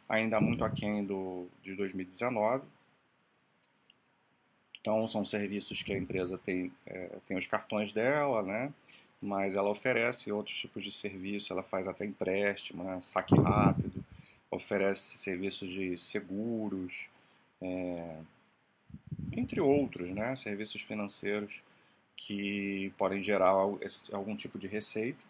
ainda 0.07 0.39
muito 0.39 0.63
aquém 0.63 1.05
do, 1.05 1.47
de 1.63 1.75
2019. 1.75 2.65
Então, 4.81 5.05
são 5.07 5.25
serviços 5.25 5.81
que 5.81 5.93
a 5.93 5.97
empresa 5.97 6.37
tem, 6.37 6.71
é, 6.85 7.17
tem 7.25 7.37
os 7.37 7.45
cartões 7.45 7.91
dela, 7.91 8.41
né, 8.41 8.73
mas 9.21 9.55
ela 9.55 9.69
oferece 9.69 10.31
outros 10.31 10.57
tipos 10.57 10.83
de 10.83 10.91
serviço, 10.91 11.51
ela 11.51 11.63
faz 11.63 11.87
até 11.87 12.05
empréstimo, 12.05 12.83
né, 12.83 12.99
saque 13.01 13.35
rápido, 13.35 14.03
oferece 14.51 15.17
serviços 15.17 15.69
de 15.69 15.97
seguros, 15.97 16.93
é, 17.61 18.17
entre 19.31 19.59
outros, 19.59 20.09
né, 20.09 20.35
serviços 20.35 20.81
financeiros 20.81 21.61
que 22.17 22.91
podem 22.97 23.21
gerar 23.21 23.51
algum 24.11 24.35
tipo 24.35 24.57
de 24.57 24.67
receita. 24.67 25.23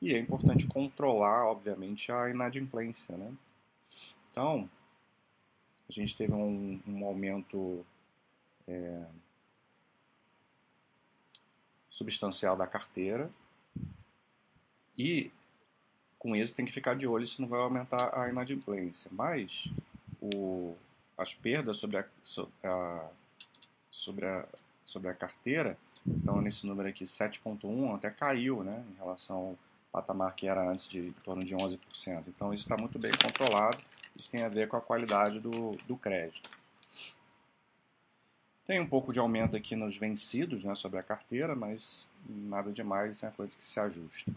E 0.00 0.14
é 0.14 0.18
importante 0.18 0.66
controlar, 0.66 1.46
obviamente, 1.46 2.12
a 2.12 2.30
inadimplência. 2.30 3.16
Né? 3.16 3.32
Então, 4.30 4.70
a 5.88 5.92
gente 5.92 6.14
teve 6.14 6.32
um, 6.32 6.80
um 6.86 7.04
aumento 7.04 7.84
é, 8.68 9.04
substancial 11.90 12.56
da 12.56 12.66
carteira 12.66 13.28
e 14.96 15.32
com 16.18 16.36
isso 16.36 16.54
tem 16.54 16.66
que 16.66 16.72
ficar 16.72 16.94
de 16.94 17.06
olho 17.06 17.26
se 17.26 17.40
não 17.40 17.48
vai 17.48 17.60
aumentar 17.60 18.16
a 18.16 18.28
inadimplência. 18.28 19.10
Mas 19.12 19.68
o, 20.20 20.76
as 21.16 21.32
perdas 21.32 21.78
sobre 21.78 21.98
a, 21.98 22.04
sobre 23.90 24.26
a, 24.26 24.48
sobre 24.84 25.08
a 25.08 25.14
carteira 25.14 25.76
então, 26.06 26.40
nesse 26.40 26.66
número 26.66 26.88
aqui, 26.88 27.04
7,1 27.04 27.94
até 27.94 28.10
caiu 28.10 28.62
né, 28.62 28.84
em 28.90 28.96
relação 28.98 29.36
ao 29.36 29.58
patamar 29.92 30.34
que 30.34 30.46
era 30.46 30.68
antes 30.68 30.88
de 30.88 31.08
em 31.08 31.12
torno 31.24 31.44
de 31.44 31.54
11%. 31.54 31.78
Então, 32.28 32.52
isso 32.52 32.64
está 32.64 32.76
muito 32.76 32.98
bem 32.98 33.12
controlado 33.22 33.78
isso 34.18 34.30
tem 34.30 34.42
a 34.42 34.48
ver 34.48 34.66
com 34.66 34.76
a 34.76 34.80
qualidade 34.80 35.38
do, 35.38 35.70
do 35.86 35.96
crédito. 35.96 36.50
Tem 38.66 38.80
um 38.80 38.86
pouco 38.86 39.12
de 39.12 39.20
aumento 39.20 39.56
aqui 39.56 39.76
nos 39.76 39.96
vencidos 39.96 40.64
né, 40.64 40.74
sobre 40.74 40.98
a 40.98 41.02
carteira, 41.02 41.54
mas 41.54 42.06
nada 42.28 42.72
demais, 42.72 43.14
isso 43.16 43.24
é 43.24 43.28
uma 43.28 43.34
coisa 43.34 43.56
que 43.56 43.64
se 43.64 43.78
ajusta. 43.78 44.30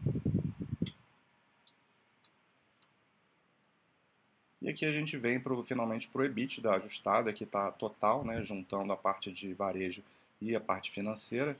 E 4.62 4.70
aqui 4.70 4.86
a 4.86 4.92
gente 4.92 5.18
vem 5.18 5.40
pro, 5.40 5.64
finalmente 5.64 6.08
para 6.08 6.22
o 6.22 6.26
EBITDA 6.26 6.76
ajustado, 6.76 7.34
que 7.34 7.44
está 7.44 7.72
total, 7.72 8.24
né, 8.24 8.44
juntando 8.44 8.94
a 8.94 8.98
parte 8.98 9.32
de 9.32 9.52
varejo 9.54 10.04
e 10.42 10.56
a 10.56 10.60
parte 10.60 10.92
financeira. 10.92 11.56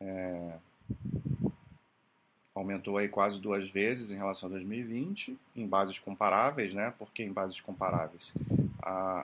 É, 0.00 0.58
aumentou 2.54 2.98
aí 2.98 3.08
quase 3.08 3.40
duas 3.40 3.68
vezes 3.68 4.10
em 4.10 4.16
relação 4.16 4.48
a 4.48 4.52
2020, 4.52 5.36
em 5.56 5.66
bases 5.66 5.98
comparáveis, 5.98 6.72
né? 6.72 6.92
Por 6.98 7.10
que 7.10 7.22
em 7.22 7.32
bases 7.32 7.60
comparáveis? 7.60 8.32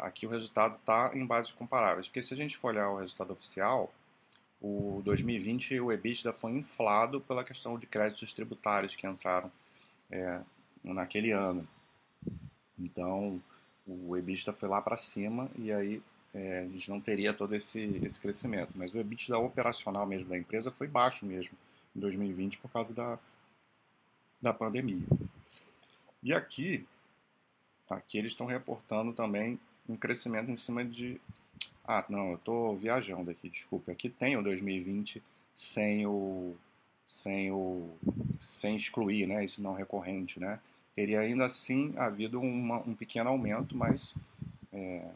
aqui 0.01 0.27
o 0.27 0.31
resultado 0.31 0.77
está 0.77 1.11
em 1.15 1.25
bases 1.25 1.53
comparáveis. 1.53 2.09
Porque 2.09 2.23
se 2.23 2.33
a 2.33 2.37
gente 2.37 2.57
for 2.57 2.69
olhar 2.69 2.89
o 2.89 2.99
resultado 2.99 3.33
oficial, 3.33 3.93
o 4.61 5.03
2020 5.05 5.79
o 5.81 5.93
EBITDA 5.93 6.33
foi 6.33 6.53
inflado 6.53 7.21
pela 7.21 7.45
questão 7.45 7.79
de 7.79 7.87
créditos 7.87 8.33
tributários 8.33 8.95
que 8.95 9.07
entraram 9.07 9.51
é, 10.11 10.41
naquele 10.85 11.31
ano. 11.31 11.69
Então 12.79 13.41
o 13.87 14.17
EBITDA 14.17 14.53
foi 14.53 14.69
lá 14.69 14.81
para 14.81 14.97
cima 14.97 15.51
e 15.59 15.71
aí 15.71 16.03
é, 16.35 16.61
a 16.61 16.69
gente 16.69 16.89
não 16.89 17.01
teria 17.01 17.33
todo 17.33 17.55
esse, 17.55 18.01
esse 18.03 18.21
crescimento. 18.21 18.73
Mas 18.75 18.93
o 18.93 18.99
EBITDA 18.99 19.39
operacional 19.39 20.07
mesmo 20.07 20.29
da 20.29 20.39
empresa 20.39 20.71
foi 20.71 20.87
baixo 20.87 21.25
mesmo 21.27 21.57
em 21.95 22.01
2020 22.01 22.59
por 22.59 22.71
causa 22.71 22.95
da, 22.95 23.19
da 24.41 24.53
pandemia. 24.53 25.05
E 26.23 26.33
aqui 26.33 26.87
Aqui 27.91 28.19
eles 28.19 28.33
estão 28.33 28.47
reportando 28.47 29.13
também 29.13 29.59
um 29.89 29.97
crescimento 29.97 30.49
em 30.49 30.57
cima 30.57 30.85
de. 30.85 31.21
Ah, 31.85 32.05
não, 32.09 32.31
eu 32.31 32.37
estou 32.37 32.77
viajando 32.77 33.33
aqui, 33.33 33.49
desculpe. 33.49 33.91
Aqui 33.91 34.09
tem 34.09 34.37
o 34.37 34.43
2020 34.43 35.21
sem 35.57 36.07
o. 36.07 36.55
sem 37.09 37.51
o. 37.51 37.91
sem 38.39 38.77
excluir, 38.77 39.27
né? 39.27 39.45
Esse 39.45 39.61
não 39.61 39.75
recorrente, 39.75 40.39
né? 40.39 40.61
Teria 40.95 41.21
ainda 41.21 41.47
assim 41.47 41.93
havido 41.97 42.41
uma, 42.41 42.79
um 42.79 42.95
pequeno 42.95 43.31
aumento, 43.31 43.77
mas 43.77 44.15
é, 44.73 45.09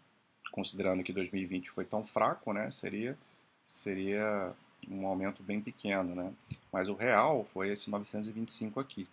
considerando 0.55 1.03
que 1.03 1.13
2020 1.13 1.73
foi 1.73 1.85
tão 1.85 2.07
fraco, 2.07 2.53
né? 2.53 2.71
Seria, 2.71 3.19
seria 3.67 4.53
um 4.89 5.05
aumento 5.05 5.43
bem 5.43 5.61
pequeno, 5.61 6.15
né? 6.15 6.33
Mas 6.73 6.89
o 6.89 6.95
real 6.95 7.45
foi 7.53 7.71
esse 7.71 7.91
925 7.91 8.79
aqui 8.79 9.09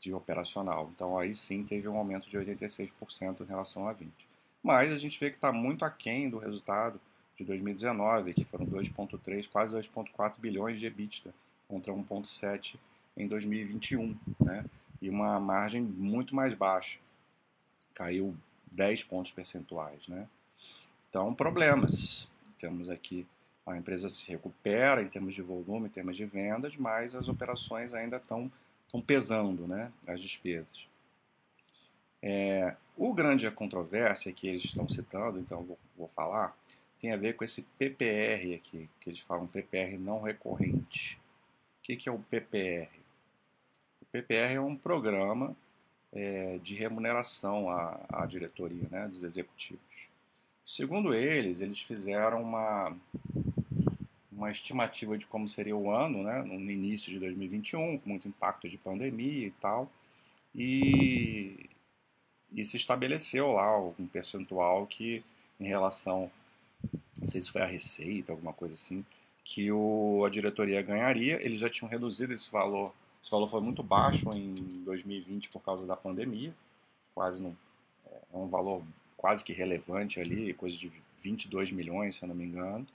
de 0.00 0.12
operacional. 0.12 0.90
Então 0.92 1.16
aí 1.16 1.32
sim 1.32 1.62
teve 1.62 1.86
um 1.86 1.96
aumento 1.96 2.28
de 2.28 2.36
86% 2.36 3.42
em 3.42 3.44
relação 3.44 3.86
a 3.86 3.92
20. 3.92 4.10
Mas 4.60 4.92
a 4.92 4.98
gente 4.98 5.18
vê 5.20 5.30
que 5.30 5.36
está 5.36 5.52
muito 5.52 5.84
aquém 5.84 6.28
do 6.28 6.38
resultado 6.38 7.00
de 7.36 7.44
2019, 7.44 8.34
que 8.34 8.44
foram 8.44 8.66
2,3, 8.66 9.48
quase 9.48 9.72
2,4 9.76 10.40
bilhões 10.40 10.80
de 10.80 10.86
EBITDA, 10.86 11.32
contra 11.68 11.92
1,7 11.92 12.74
em 13.16 13.28
2021, 13.28 14.18
né? 14.44 14.64
E 15.00 15.08
uma 15.08 15.38
margem 15.38 15.80
muito 15.80 16.34
mais 16.34 16.52
baixa, 16.52 16.98
caiu 17.94 18.34
10 18.70 19.04
pontos 19.04 19.32
percentuais, 19.32 20.06
né? 20.08 20.28
Então, 21.08 21.34
problemas. 21.34 22.28
Temos 22.58 22.90
aqui 22.90 23.26
a 23.66 23.76
empresa 23.76 24.08
se 24.08 24.28
recupera 24.28 25.02
em 25.02 25.08
termos 25.08 25.34
de 25.34 25.42
volume, 25.42 25.86
em 25.86 25.90
termos 25.90 26.16
de 26.16 26.24
vendas, 26.24 26.76
mas 26.76 27.14
as 27.14 27.28
operações 27.28 27.94
ainda 27.94 28.16
estão 28.16 28.50
estão 28.90 29.00
pesando 29.00 29.68
né, 29.68 29.92
as 30.04 30.20
despesas. 30.20 30.88
É, 32.20 32.74
o 32.96 33.14
grande 33.14 33.48
controvérsia 33.52 34.32
que 34.32 34.48
eles 34.48 34.64
estão 34.64 34.88
citando, 34.88 35.38
então 35.38 35.62
vou, 35.62 35.78
vou, 35.96 36.08
falar, 36.08 36.56
tem 36.98 37.12
a 37.12 37.16
ver 37.16 37.34
com 37.34 37.44
esse 37.44 37.62
PPR 37.78 38.54
aqui, 38.56 38.90
que 39.00 39.10
eles 39.10 39.20
falam 39.20 39.46
PPR 39.46 39.96
não 39.96 40.20
recorrente. 40.20 41.16
O 41.78 41.82
que, 41.82 41.96
que 41.96 42.08
é 42.08 42.12
o 42.12 42.18
PPR? 42.18 42.90
O 44.02 44.06
PPR 44.06 44.54
é 44.54 44.60
um 44.60 44.76
programa 44.76 45.56
é, 46.12 46.58
de 46.62 46.74
remuneração 46.74 47.68
à, 47.70 48.00
à 48.08 48.26
diretoria, 48.26 48.86
né, 48.90 49.08
dos 49.08 49.22
executivos. 49.22 49.80
Segundo 50.64 51.14
eles, 51.14 51.60
eles 51.60 51.80
fizeram 51.80 52.42
uma, 52.42 52.96
uma 54.30 54.50
estimativa 54.50 55.16
de 55.16 55.26
como 55.26 55.48
seria 55.48 55.76
o 55.76 55.90
ano, 55.90 56.22
né, 56.22 56.42
no 56.42 56.70
início 56.70 57.10
de 57.12 57.18
2021, 57.18 57.98
com 57.98 58.08
muito 58.08 58.28
impacto 58.28 58.68
de 58.68 58.78
pandemia 58.78 59.46
e 59.46 59.50
tal, 59.52 59.90
e, 60.54 61.68
e 62.52 62.64
se 62.64 62.76
estabeleceu 62.76 63.52
lá 63.52 63.78
um 63.78 64.06
percentual 64.06 64.86
que, 64.86 65.24
em 65.58 65.66
relação, 65.66 66.30
não 67.20 67.26
sei 67.26 67.40
se 67.40 67.50
foi 67.50 67.62
a 67.62 67.66
receita, 67.66 68.32
alguma 68.32 68.52
coisa 68.52 68.74
assim, 68.74 69.04
que 69.44 69.70
o, 69.72 70.24
a 70.24 70.30
diretoria 70.30 70.82
ganharia. 70.82 71.44
Eles 71.44 71.60
já 71.60 71.68
tinham 71.68 71.88
reduzido 71.88 72.32
esse 72.32 72.50
valor, 72.50 72.94
esse 73.20 73.30
valor 73.30 73.46
foi 73.46 73.60
muito 73.60 73.82
baixo 73.82 74.32
em 74.32 74.82
2020 74.84 75.50
por 75.50 75.60
causa 75.60 75.86
da 75.86 75.96
pandemia, 75.96 76.54
quase 77.14 77.42
não, 77.42 77.56
é 78.32 78.36
um 78.36 78.48
valor 78.48 78.82
quase 79.16 79.44
que 79.44 79.52
relevante 79.52 80.18
ali, 80.20 80.54
coisa 80.54 80.76
de 80.76 80.90
22 81.22 81.70
milhões, 81.70 82.16
se 82.16 82.22
eu 82.22 82.28
não 82.28 82.34
me 82.34 82.44
engano. 82.44 82.86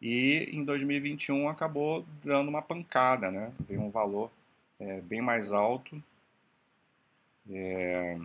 E 0.00 0.48
em 0.52 0.64
2021 0.64 1.48
acabou 1.48 2.06
dando 2.24 2.48
uma 2.48 2.62
pancada, 2.62 3.30
né? 3.30 3.52
Veio 3.60 3.82
um 3.82 3.90
valor 3.90 4.30
é, 4.78 5.00
bem 5.00 5.20
mais 5.20 5.52
alto. 5.52 6.02
É... 7.50 8.18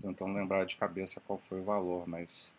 Tentando 0.00 0.32
lembrar 0.34 0.64
de 0.64 0.76
cabeça 0.76 1.20
qual 1.20 1.38
foi 1.38 1.60
o 1.60 1.64
valor, 1.64 2.06
mas 2.06 2.54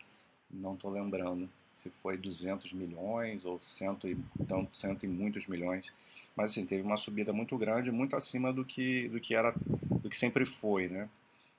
não 0.52 0.74
estou 0.74 0.90
lembrando 0.90 1.48
se 1.72 1.90
foi 2.02 2.16
200 2.16 2.72
milhões 2.72 3.44
ou 3.44 3.58
cento 3.58 4.06
e, 4.06 4.16
tanto, 4.46 4.76
cento 4.76 5.04
e 5.04 5.08
muitos 5.08 5.46
milhões. 5.46 5.90
Mas 6.36 6.50
assim, 6.50 6.66
teve 6.66 6.82
uma 6.82 6.96
subida 6.96 7.32
muito 7.32 7.56
grande, 7.56 7.90
muito 7.90 8.14
acima 8.14 8.52
do 8.52 8.64
que, 8.64 9.08
do 9.08 9.20
que 9.20 9.34
era, 9.34 9.54
do 10.02 10.10
que 10.10 10.18
sempre 10.18 10.44
foi, 10.44 10.88
né? 10.88 11.08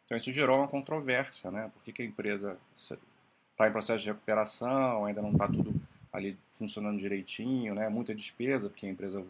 Então 0.05 0.17
isso 0.17 0.31
gerou 0.31 0.57
uma 0.57 0.67
controvérsia, 0.67 1.49
né? 1.49 1.71
Por 1.73 1.83
que, 1.83 1.93
que 1.93 2.01
a 2.01 2.05
empresa 2.05 2.57
está 2.75 3.67
em 3.67 3.71
processo 3.71 4.03
de 4.03 4.09
recuperação, 4.09 5.05
ainda 5.05 5.21
não 5.21 5.31
está 5.31 5.47
tudo 5.47 5.73
ali 6.11 6.37
funcionando 6.53 6.99
direitinho, 6.99 7.73
né? 7.73 7.89
muita 7.89 8.13
despesa, 8.13 8.69
porque 8.69 8.85
a 8.85 8.89
empresa 8.89 9.25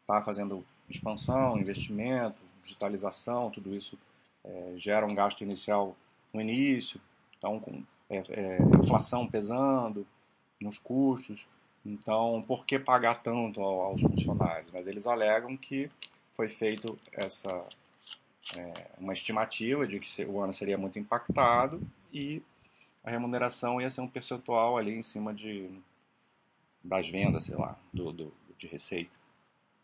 está 0.00 0.22
fazendo 0.22 0.64
expansão, 0.88 1.58
investimento, 1.58 2.36
digitalização, 2.62 3.50
tudo 3.50 3.74
isso 3.74 3.98
é, 4.44 4.74
gera 4.76 5.06
um 5.06 5.14
gasto 5.14 5.42
inicial 5.42 5.96
no 6.32 6.40
início, 6.40 7.00
então 7.36 7.58
com 7.58 7.82
é, 8.08 8.22
é, 8.30 8.58
inflação 8.82 9.26
pesando 9.26 10.06
nos 10.60 10.78
custos, 10.78 11.48
então 11.84 12.42
por 12.46 12.66
que 12.66 12.78
pagar 12.78 13.22
tanto 13.22 13.60
aos 13.60 14.00
funcionários? 14.00 14.70
Mas 14.72 14.86
eles 14.86 15.06
alegam 15.06 15.56
que 15.56 15.90
foi 16.32 16.48
feito 16.48 16.98
essa 17.12 17.64
é, 18.56 18.90
uma 18.98 19.12
estimativa 19.12 19.86
de 19.86 20.00
que 20.00 20.24
o 20.24 20.40
ano 20.40 20.52
seria 20.52 20.78
muito 20.78 20.98
impactado 20.98 21.80
e 22.12 22.42
a 23.04 23.10
remuneração 23.10 23.80
ia 23.80 23.90
ser 23.90 24.00
um 24.00 24.08
percentual 24.08 24.76
ali 24.76 24.94
em 24.94 25.02
cima 25.02 25.32
de 25.32 25.70
das 26.82 27.08
vendas, 27.08 27.44
sei 27.44 27.56
lá, 27.56 27.76
do, 27.92 28.12
do, 28.12 28.34
de 28.56 28.66
receita. 28.66 29.16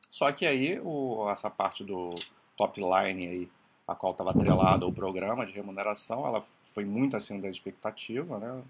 Só 0.09 0.31
que 0.33 0.47
aí 0.47 0.79
o, 0.81 1.29
essa 1.29 1.51
parte 1.51 1.83
do 1.83 2.11
top 2.57 2.81
line 2.81 3.27
aí, 3.27 3.51
a 3.87 3.95
qual 3.95 4.13
estava 4.13 4.31
atrelada 4.31 4.85
ao 4.85 4.93
programa 4.93 5.45
de 5.45 5.53
remuneração, 5.53 6.27
ela 6.27 6.43
foi 6.63 6.85
muito 6.85 7.17
acima 7.17 7.41
da 7.41 7.49
expectativa, 7.49 8.39
né? 8.39 8.63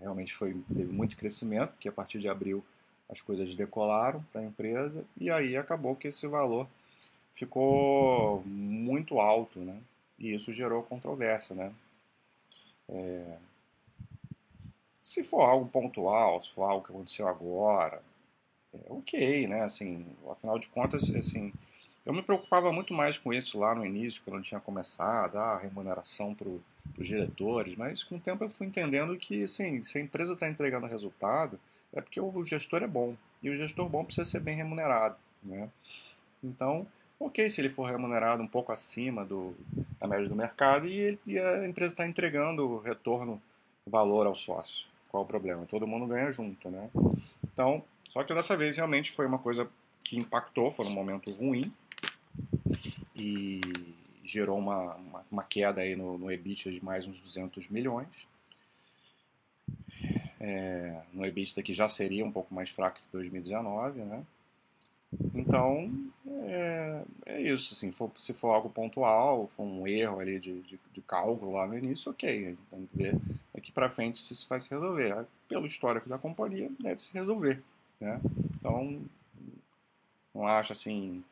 Realmente 0.00 0.34
foi, 0.34 0.54
teve 0.68 0.92
muito 0.92 1.16
crescimento, 1.16 1.70
porque 1.70 1.88
a 1.88 1.92
partir 1.92 2.20
de 2.20 2.28
abril 2.28 2.64
as 3.08 3.20
coisas 3.20 3.54
decolaram 3.54 4.24
para 4.32 4.40
a 4.40 4.44
empresa 4.44 5.04
e 5.18 5.30
aí 5.30 5.56
acabou 5.56 5.94
que 5.94 6.08
esse 6.08 6.26
valor 6.26 6.66
ficou 7.34 8.42
muito 8.46 9.20
alto, 9.20 9.58
né? 9.58 9.78
E 10.18 10.34
isso 10.34 10.52
gerou 10.52 10.82
controvérsia, 10.82 11.54
né? 11.54 11.72
É, 12.88 13.36
se 15.02 15.24
for 15.24 15.42
algo 15.42 15.68
pontual, 15.68 16.42
se 16.42 16.50
for 16.50 16.62
algo 16.62 16.84
que 16.84 16.92
aconteceu 16.92 17.26
agora, 17.28 18.02
é 18.72 18.78
ok, 18.88 19.46
né? 19.48 19.62
Assim, 19.62 20.06
afinal 20.30 20.58
de 20.58 20.68
contas, 20.68 21.10
assim, 21.14 21.52
eu 22.04 22.12
me 22.12 22.22
preocupava 22.22 22.72
muito 22.72 22.92
mais 22.92 23.16
com 23.16 23.32
isso 23.32 23.58
lá 23.58 23.74
no 23.74 23.86
início, 23.86 24.22
quando 24.24 24.38
eu 24.38 24.42
tinha 24.42 24.60
começado, 24.60 25.36
a 25.36 25.58
remuneração 25.58 26.34
para 26.34 26.48
os 26.48 27.06
diretores, 27.06 27.76
mas 27.76 28.02
com 28.02 28.16
o 28.16 28.20
tempo 28.20 28.44
eu 28.44 28.50
fui 28.50 28.66
entendendo 28.66 29.16
que, 29.16 29.44
assim, 29.44 29.84
se 29.84 29.98
a 29.98 30.00
empresa 30.00 30.32
está 30.32 30.48
entregando 30.48 30.86
resultado, 30.86 31.58
é 31.92 32.00
porque 32.00 32.20
o 32.20 32.44
gestor 32.44 32.82
é 32.82 32.86
bom. 32.86 33.14
E 33.42 33.50
o 33.50 33.56
gestor 33.56 33.88
bom 33.88 34.04
precisa 34.04 34.24
ser 34.24 34.40
bem 34.40 34.56
remunerado, 34.56 35.16
né? 35.42 35.68
Então, 36.42 36.86
ok 37.20 37.48
se 37.48 37.60
ele 37.60 37.70
for 37.70 37.84
remunerado 37.84 38.42
um 38.42 38.48
pouco 38.48 38.72
acima 38.72 39.24
do, 39.24 39.54
da 40.00 40.06
média 40.06 40.28
do 40.28 40.34
mercado 40.34 40.86
e, 40.86 41.18
e 41.26 41.38
a 41.38 41.68
empresa 41.68 41.92
está 41.92 42.06
entregando 42.06 42.78
retorno, 42.78 43.40
valor 43.86 44.26
ao 44.26 44.34
sócio. 44.34 44.86
Qual 45.08 45.22
o 45.22 45.26
problema? 45.26 45.66
Todo 45.66 45.86
mundo 45.86 46.06
ganha 46.06 46.32
junto, 46.32 46.70
né? 46.70 46.88
Então, 47.52 47.84
só 48.08 48.24
que 48.24 48.34
dessa 48.34 48.56
vez 48.56 48.76
realmente 48.76 49.12
foi 49.12 49.26
uma 49.26 49.38
coisa 49.38 49.68
que 50.02 50.16
impactou, 50.16 50.70
foi 50.70 50.86
um 50.86 50.90
momento 50.90 51.30
ruim. 51.30 51.72
E, 53.22 53.60
gerou 54.24 54.58
uma, 54.58 54.94
uma, 54.96 55.24
uma, 55.30 55.44
queda 55.44 55.80
aí 55.80 55.94
no, 55.94 56.18
no 56.18 56.30
EBITDA 56.30 56.72
de 56.72 56.84
mais 56.84 57.06
uns 57.06 57.20
200 57.20 57.68
milhões. 57.68 58.08
É, 60.40 61.02
no 61.12 61.24
EBITDA 61.24 61.62
que 61.62 61.72
já 61.72 61.88
seria 61.88 62.24
um 62.24 62.32
pouco 62.32 62.52
mais 62.52 62.70
fraco 62.70 62.96
que 62.96 63.12
2019, 63.12 64.00
né? 64.00 64.24
Então, 65.34 65.92
é, 66.46 67.02
é 67.26 67.42
isso. 67.42 67.74
Assim, 67.74 67.92
for, 67.92 68.10
se 68.18 68.32
for 68.32 68.48
algo 68.48 68.70
pontual, 68.70 69.46
for 69.46 69.62
um 69.62 69.86
erro 69.86 70.18
ali 70.18 70.40
de, 70.40 70.60
de, 70.62 70.80
de 70.92 71.00
cálculo 71.02 71.52
lá 71.52 71.66
no 71.66 71.78
início, 71.78 72.10
ok. 72.10 72.56
Tem 72.70 72.86
que 72.86 72.96
ver 72.96 73.16
daqui 73.54 73.70
para 73.70 73.90
frente 73.90 74.18
se 74.18 74.32
isso 74.32 74.48
vai 74.48 74.58
se 74.58 74.70
resolver. 74.70 75.26
Pelo 75.48 75.66
histórico 75.66 76.08
da 76.08 76.18
companhia, 76.18 76.70
deve 76.80 77.00
se 77.00 77.12
resolver. 77.12 77.62
Né? 78.00 78.20
Então, 78.56 79.00
não 80.34 80.46
acho 80.46 80.72
assim 80.72 81.22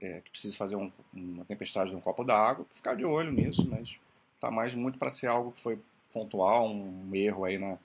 é, 0.00 0.20
que 0.20 0.30
precisa 0.30 0.56
fazer 0.56 0.76
um, 0.76 0.90
uma 1.12 1.44
tempestade 1.44 1.92
num 1.92 2.00
copo 2.00 2.24
d'água, 2.24 2.66
ficar 2.72 2.94
de 2.94 3.04
olho 3.04 3.32
nisso, 3.32 3.68
mas 3.68 3.98
está 4.34 4.50
mais 4.50 4.74
muito 4.74 4.98
para 4.98 5.10
ser 5.10 5.26
algo 5.26 5.52
que 5.52 5.60
foi 5.60 5.78
pontual, 6.12 6.68
um 6.70 7.14
erro 7.14 7.44
aí 7.44 7.58
na, 7.58 7.78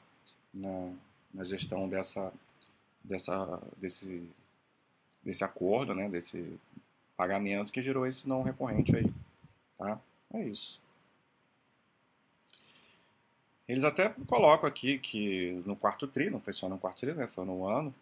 na, 0.54 0.91
na 1.34 1.43
gestão 1.43 1.88
dessa, 1.88 2.32
dessa, 3.04 3.62
desse 3.78 4.28
desse 5.25 5.43
acordo, 5.43 5.95
né, 5.95 6.08
desse 6.08 6.58
pagamento 7.17 7.71
que 7.71 7.82
gerou 7.82 8.06
esse 8.06 8.30
não 8.30 8.43
recorrente 8.43 8.95
aí, 8.95 9.12
tá? 9.78 9.99
É 10.32 10.43
isso. 10.43 10.80
Eles 13.67 13.84
até 13.84 14.10
colocam 14.28 14.69
aqui 14.69 14.99
que 14.99 15.63
no 15.65 15.75
quarto 15.75 16.08
tri, 16.08 16.30
não 16.30 16.39
foi 16.39 16.54
só 16.54 16.69
no 16.69 16.78
quarto 16.78 16.99
tri, 16.99 17.13
né, 17.13 17.25
foi 17.25 17.43
no 17.43 17.67
ano, 17.67 17.93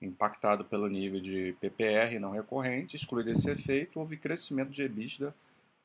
impactado 0.00 0.64
pelo 0.64 0.88
nível 0.88 1.20
de 1.20 1.56
PPR 1.60 2.18
não 2.20 2.30
recorrente, 2.30 2.96
excluído 2.96 3.30
esse 3.30 3.50
efeito, 3.50 3.98
houve 3.98 4.16
crescimento 4.16 4.70
de 4.70 4.82
EBITDA 4.82 5.34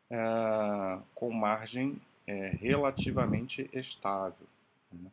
é, 0.10 0.99
com 1.15 1.32
margem 1.32 1.99
é, 2.28 2.49
relativamente 2.49 3.69
estável. 3.73 4.47
Né? 4.91 5.10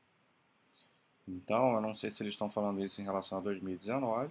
Então, 1.27 1.75
eu 1.75 1.81
não 1.81 1.95
sei 1.95 2.11
se 2.11 2.23
eles 2.23 2.35
estão 2.35 2.51
falando 2.51 2.85
isso 2.85 3.01
em 3.01 3.05
relação 3.05 3.39
a 3.39 3.41
2019, 3.41 4.31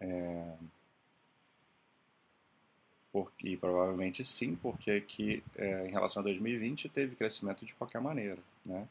é, 0.00 0.52
porque, 3.12 3.56
provavelmente 3.56 4.24
sim, 4.24 4.56
porque 4.56 4.90
aqui, 4.90 5.42
é, 5.56 5.86
em 5.86 5.90
relação 5.90 6.20
a 6.20 6.24
2020 6.24 6.88
teve 6.88 7.14
crescimento 7.14 7.64
de 7.64 7.74
qualquer 7.74 8.00
maneira. 8.00 8.38
Né? 8.64 8.88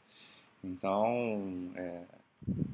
Então, 0.63 1.71
é, 1.75 2.03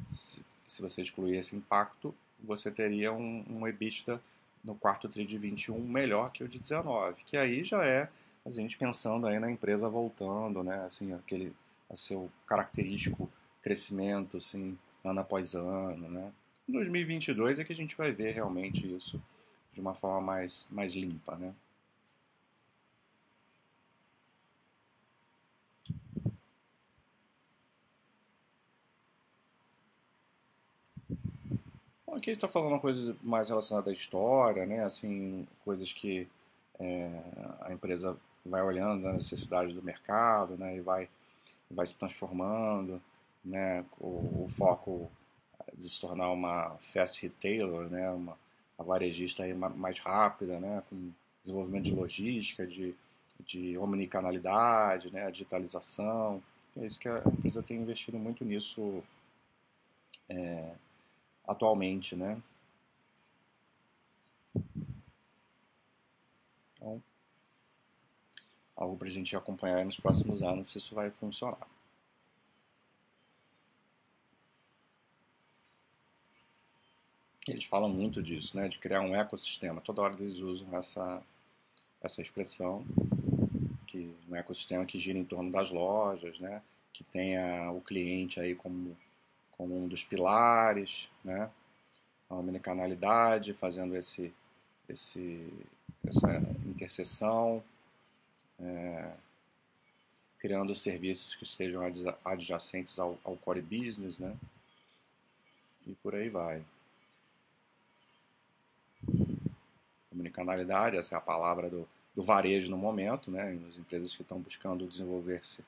se, 0.08 0.46
se, 0.66 0.82
você 0.82 1.02
excluir 1.02 1.38
esse 1.38 1.56
impacto, 1.56 2.14
você 2.40 2.72
teria 2.72 3.12
um, 3.12 3.44
um 3.50 3.68
EBITDA 3.68 4.22
no 4.64 4.76
quarto 4.76 5.08
TRI 5.08 5.26
de 5.26 5.38
21 5.38 5.80
melhor 5.80 6.32
que 6.32 6.44
o 6.44 6.48
de 6.48 6.60
19, 6.60 7.24
que 7.26 7.38
aí 7.38 7.64
já 7.64 7.86
é 7.86 8.10
a 8.46 8.50
gente 8.50 8.78
pensando 8.78 9.28
aí 9.28 9.40
na 9.40 9.52
empresa 9.52 9.90
voltando, 9.90 10.64
né, 10.64 10.84
assim, 10.86 11.14
aquele 11.14 11.54
seu 11.96 12.30
característico 12.46 13.30
crescimento, 13.62 14.38
assim, 14.38 14.78
ano 15.04 15.20
após 15.20 15.54
ano, 15.54 16.10
né. 16.10 16.32
Em 16.68 16.74
2022 16.74 17.60
é 17.60 17.64
que 17.64 17.74
a 17.74 17.76
gente 17.76 17.96
vai 17.96 18.12
ver 18.12 18.34
realmente 18.34 18.94
isso 18.94 19.22
de 19.74 19.80
uma 19.80 19.94
forma 19.94 20.22
mais, 20.22 20.66
mais 20.70 20.94
limpa, 20.94 21.36
né? 21.36 21.54
Aqui 32.18 32.32
está 32.32 32.48
falando 32.48 32.74
uma 32.74 32.80
coisa 32.80 33.16
mais 33.24 33.50
relacionada 33.50 33.90
à 33.90 33.94
história, 33.94 34.66
né? 34.66 34.84
Assim, 34.84 35.48
coisas 35.64 35.92
que 35.94 36.28
é, 36.80 37.22
a 37.62 37.74
empresa 37.74 38.18
vai 38.46 38.62
olhando 38.62 39.04
na 39.04 39.14
necessidade 39.14 39.74
do 39.74 39.84
mercado, 39.84 40.58
né? 40.58 40.78
E 40.78 40.82
vai, 40.82 41.10
vai 41.70 41.86
se 41.86 41.98
transformando, 41.98 43.02
né? 43.44 43.86
O, 44.00 44.46
o 44.46 44.48
foco 44.50 45.10
de 45.78 45.90
se 45.90 46.02
tornar 46.02 46.32
uma 46.32 46.76
fast 46.80 47.22
retailer, 47.22 47.90
né, 47.90 48.10
uma, 48.10 48.38
varejista 48.78 49.44
aí 49.44 49.54
mais 49.54 50.00
rápida, 50.00 50.60
né, 50.60 50.84
com 50.90 51.12
desenvolvimento 51.42 51.86
de 51.86 51.96
logística, 51.96 52.66
de, 52.66 52.96
de 53.46 53.78
omnicanalidade, 53.78 55.12
né, 55.12 55.30
digitalização. 55.32 56.42
É 56.76 56.86
isso 56.86 57.00
que 57.00 57.10
a 57.10 57.22
empresa 57.26 57.64
tem 57.64 57.78
investido 57.78 58.20
muito 58.20 58.46
nisso 58.46 59.04
é, 60.30 60.74
atualmente, 61.48 62.16
né. 62.16 62.42
Então, 66.76 67.02
algo 68.76 68.98
para 68.98 69.08
a 69.08 69.12
gente 69.12 69.36
acompanhar 69.36 69.84
nos 69.86 70.00
próximos 70.00 70.44
anos 70.44 70.68
se 70.68 70.78
isso 70.78 70.94
vai 70.94 71.10
funcionar. 71.10 71.68
Eles 77.48 77.64
falam 77.64 77.90
muito 77.90 78.22
disso, 78.22 78.58
né, 78.58 78.68
de 78.68 78.78
criar 78.78 79.00
um 79.00 79.16
ecossistema. 79.16 79.80
Toda 79.80 80.02
hora 80.02 80.14
eles 80.20 80.40
usam 80.40 80.78
essa, 80.78 81.24
essa 82.02 82.22
expressão, 82.22 82.86
que 83.88 84.14
um 84.30 84.36
ecossistema 84.36 84.86
que 84.86 85.00
gira 85.00 85.18
em 85.18 85.24
torno 85.24 85.50
das 85.50 85.72
lojas, 85.72 86.38
né, 86.40 86.62
que 86.92 87.06
tenha 87.06 87.72
o 87.72 87.80
cliente 87.80 88.40
aí 88.40 88.54
como, 88.54 88.98
como 89.58 89.84
um 89.84 89.88
dos 89.88 90.04
pilares, 90.04 91.10
né, 91.24 91.50
a 92.30 92.36
omnicanalidade, 92.36 93.54
fazendo 93.54 93.96
esse, 93.96 94.34
esse, 94.88 95.52
essa 96.06 96.38
interseção, 96.66 97.64
é, 98.60 99.12
criando 100.40 100.76
serviços 100.76 101.36
que 101.36 101.46
sejam 101.46 101.82
adjacentes 102.24 103.00
ao, 103.00 103.18
ao 103.24 103.36
core 103.38 103.62
business, 103.62 104.20
né, 104.20 104.36
e 105.88 105.94
por 105.96 106.14
aí 106.14 106.30
vai. 106.30 106.62
Omnicanalidade, 110.12 110.98
essa 110.98 111.16
é 111.16 111.18
a 111.18 111.22
palavra 111.22 111.70
do, 111.70 111.88
do 112.16 112.24
varejo 112.24 112.70
no 112.70 112.78
momento, 112.78 113.32
né? 113.32 113.58
As 113.68 113.78
empresas 113.78 114.16
que 114.16 114.22
estão 114.22 114.40
buscando 114.40 114.88
desenvolver-se 114.88 115.64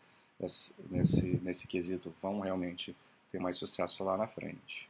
nesse, 0.89 1.23
nesse 1.43 1.67
quesito 1.67 2.13
vão 2.21 2.39
realmente 2.39 2.95
ter 3.31 3.39
mais 3.39 3.57
sucesso 3.57 4.03
lá 4.03 4.17
na 4.17 4.27
frente. 4.27 4.89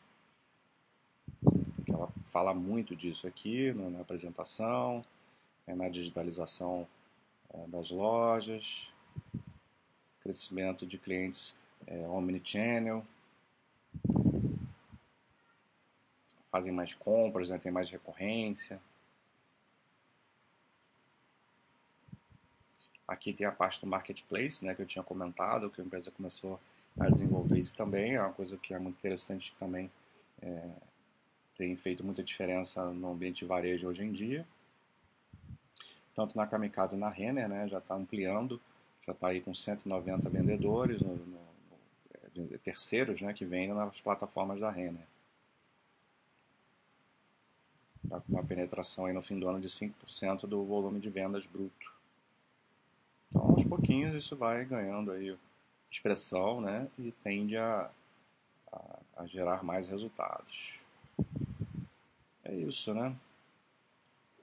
Ela 1.87 2.09
fala 2.31 2.53
muito 2.53 2.95
disso 2.95 3.27
aqui 3.27 3.73
né, 3.73 3.89
na 3.89 4.01
apresentação, 4.01 5.05
é, 5.67 5.75
na 5.75 5.89
digitalização 5.89 6.87
é, 7.53 7.67
das 7.67 7.89
lojas, 7.91 8.87
crescimento 10.21 10.85
de 10.85 10.97
clientes 10.97 11.55
é, 11.87 12.07
omnichannel, 12.07 13.05
fazem 16.51 16.71
mais 16.71 16.93
compras, 16.93 17.49
né, 17.49 17.57
tem 17.57 17.71
mais 17.71 17.89
recorrência. 17.89 18.79
Aqui 23.07 23.33
tem 23.33 23.45
a 23.45 23.51
parte 23.51 23.81
do 23.81 23.87
marketplace, 23.87 24.63
né, 24.63 24.75
que 24.75 24.81
eu 24.81 24.85
tinha 24.85 25.03
comentado, 25.03 25.69
que 25.69 25.81
a 25.81 25.83
empresa 25.83 26.11
começou 26.11 26.55
a 26.55 26.59
desenvolver 27.07 27.57
isso 27.57 27.75
também. 27.75 28.15
É 28.15 28.21
uma 28.21 28.33
coisa 28.33 28.57
que 28.57 28.73
é 28.73 28.79
muito 28.79 28.97
interessante 28.97 29.55
também 29.59 29.89
é, 30.41 30.69
tem 31.57 31.75
feito 31.75 32.03
muita 32.03 32.23
diferença 32.23 32.85
no 32.85 33.11
ambiente 33.11 33.39
de 33.39 33.45
varejo 33.45 33.87
hoje 33.87 34.03
em 34.03 34.11
dia. 34.11 34.47
Tanto 36.15 36.35
na 36.35 36.47
Kamikaze 36.47 36.95
e 36.95 36.99
na 36.99 37.09
Renner, 37.09 37.47
né, 37.47 37.67
já 37.67 37.79
está 37.79 37.95
ampliando, 37.95 38.59
já 39.05 39.11
está 39.11 39.27
aí 39.27 39.41
com 39.41 39.53
190 39.53 40.29
vendedores, 40.29 41.01
no, 41.01 41.15
no, 41.15 41.39
no, 42.35 42.59
terceiros 42.59 43.21
né, 43.21 43.33
que 43.33 43.45
vendem 43.45 43.73
nas 43.73 44.01
plataformas 44.01 44.59
da 44.59 44.69
Renner. 44.69 45.05
Está 48.03 48.19
com 48.21 48.33
uma 48.33 48.43
penetração 48.43 49.05
aí 49.05 49.13
no 49.13 49.21
fim 49.21 49.39
do 49.39 49.47
ano 49.47 49.59
de 49.59 49.67
5% 49.67 50.47
do 50.47 50.63
volume 50.63 50.99
de 50.99 51.09
vendas 51.09 51.45
bruto. 51.45 51.93
Então, 53.29 53.41
aos 53.51 53.65
pouquinhos, 53.65 54.15
isso 54.15 54.35
vai 54.35 54.65
ganhando 54.65 55.11
aí 55.11 55.37
expressão 55.91 56.61
né, 56.61 56.87
e 56.97 57.11
tende 57.11 57.57
a, 57.57 57.89
a, 58.71 58.99
a 59.17 59.25
gerar 59.25 59.63
mais 59.63 59.87
resultados. 59.87 60.79
É 62.43 62.53
isso, 62.53 62.93
né? 62.93 63.15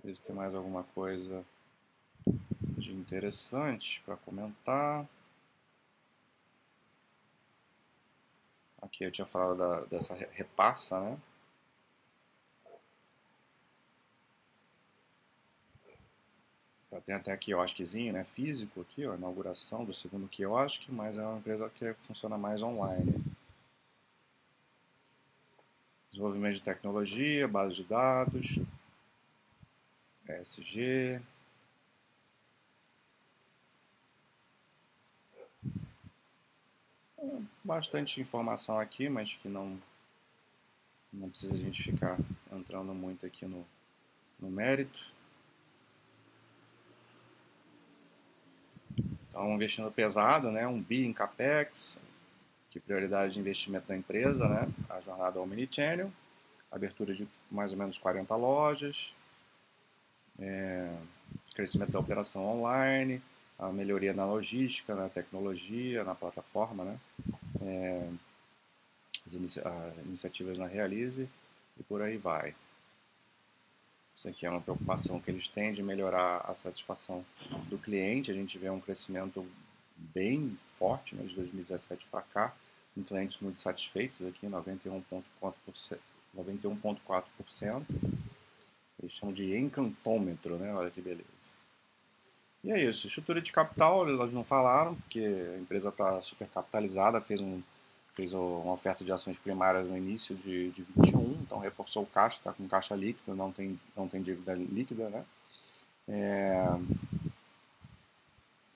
Ver 0.02 0.14
se 0.14 0.22
tem 0.22 0.34
mais 0.34 0.54
alguma 0.54 0.84
coisa 0.84 1.44
de 2.78 2.92
interessante 2.92 4.02
para 4.04 4.16
comentar. 4.16 5.06
Aqui 8.80 9.04
eu 9.04 9.10
tinha 9.10 9.26
falado 9.26 9.56
da, 9.56 9.80
dessa 9.86 10.14
repassa, 10.14 11.00
né? 11.00 11.18
Tem 17.00 17.14
até 17.14 17.36
quiosquezinho, 17.36 18.12
né, 18.12 18.24
físico 18.24 18.80
aqui, 18.80 19.06
ó, 19.06 19.14
inauguração 19.14 19.84
do 19.84 19.94
segundo 19.94 20.28
quiosque, 20.28 20.90
mas 20.90 21.18
é 21.18 21.22
uma 21.22 21.38
empresa 21.38 21.70
que 21.70 21.92
funciona 22.06 22.36
mais 22.38 22.62
online. 22.62 23.14
Desenvolvimento 26.10 26.54
de 26.54 26.62
tecnologia, 26.62 27.46
base 27.46 27.76
de 27.76 27.84
dados. 27.84 28.58
ESG. 30.28 31.20
Bastante 37.62 38.20
informação 38.20 38.78
aqui, 38.78 39.08
mas 39.08 39.32
que 39.34 39.48
não, 39.48 39.78
não 41.12 41.28
precisa 41.28 41.54
a 41.54 41.58
gente 41.58 41.82
ficar 41.82 42.18
entrando 42.52 42.94
muito 42.94 43.26
aqui 43.26 43.44
no, 43.44 43.66
no 44.38 44.50
mérito. 44.50 45.15
Então, 49.36 49.52
investindo 49.52 49.90
pesado, 49.90 50.50
né? 50.50 50.66
um 50.66 50.80
bi 50.80 51.04
em 51.04 51.12
CAPEX, 51.12 51.98
que 52.70 52.80
prioridade 52.80 53.34
de 53.34 53.38
investimento 53.38 53.86
da 53.86 53.94
empresa, 53.94 54.48
né? 54.48 54.66
a 54.88 54.98
jornada 55.02 55.38
Omnichannel, 55.38 56.10
abertura 56.72 57.14
de 57.14 57.28
mais 57.50 57.70
ou 57.70 57.76
menos 57.76 57.98
40 57.98 58.34
lojas, 58.34 59.12
é, 60.38 60.90
crescimento 61.54 61.92
da 61.92 62.00
operação 62.00 62.46
online, 62.46 63.20
a 63.58 63.68
melhoria 63.68 64.14
na 64.14 64.24
logística, 64.24 64.94
na 64.94 65.10
tecnologia, 65.10 66.02
na 66.02 66.14
plataforma, 66.14 66.84
né? 66.84 66.98
É, 67.60 68.08
as 69.26 69.34
inicia 69.34 69.92
iniciativas 70.06 70.56
na 70.56 70.66
Realize 70.66 71.28
e 71.78 71.82
por 71.82 72.00
aí 72.00 72.16
vai. 72.16 72.54
Isso 74.16 74.28
aqui 74.28 74.46
é 74.46 74.50
uma 74.50 74.60
preocupação 74.60 75.20
que 75.20 75.30
eles 75.30 75.46
têm 75.46 75.74
de 75.74 75.82
melhorar 75.82 76.38
a 76.48 76.54
satisfação 76.54 77.24
do 77.68 77.76
cliente. 77.76 78.30
A 78.30 78.34
gente 78.34 78.56
vê 78.56 78.70
um 78.70 78.80
crescimento 78.80 79.46
bem 79.96 80.58
forte 80.78 81.14
né, 81.14 81.24
de 81.24 81.34
2017 81.34 82.06
para 82.10 82.22
cá, 82.22 82.54
com 82.94 83.02
clientes 83.02 83.38
muito 83.40 83.60
satisfeitos 83.60 84.26
aqui, 84.26 84.46
91,4%. 84.46 85.98
91,4%. 86.36 87.84
Eles 89.02 89.12
chamam 89.12 89.34
de 89.34 89.56
encantômetro, 89.56 90.56
né? 90.56 90.72
Olha 90.74 90.90
que 90.90 91.00
beleza. 91.00 91.24
E 92.64 92.72
é 92.72 92.84
isso. 92.84 93.06
Estrutura 93.06 93.40
de 93.40 93.52
capital, 93.52 94.08
elas 94.08 94.32
não 94.32 94.42
falaram, 94.42 94.94
porque 94.94 95.20
a 95.20 95.58
empresa 95.58 95.90
está 95.90 96.20
super 96.20 96.48
capitalizada, 96.48 97.20
fez, 97.20 97.40
um, 97.40 97.60
fez 98.14 98.32
uma 98.32 98.72
oferta 98.72 99.04
de 99.04 99.12
ações 99.12 99.38
primárias 99.38 99.86
no 99.86 99.96
início 99.96 100.34
de, 100.34 100.70
de 100.70 100.82
21, 100.96 101.25
então 101.46 101.58
reforçou 101.58 102.02
o 102.02 102.06
caixa, 102.06 102.38
está 102.38 102.52
com 102.52 102.68
caixa 102.68 102.94
líquido, 102.94 103.34
não 103.34 103.52
tem, 103.52 103.78
não 103.96 104.08
tem 104.08 104.20
dívida 104.20 104.54
líquida, 104.54 105.08
né? 105.08 105.24
É, 106.08 106.76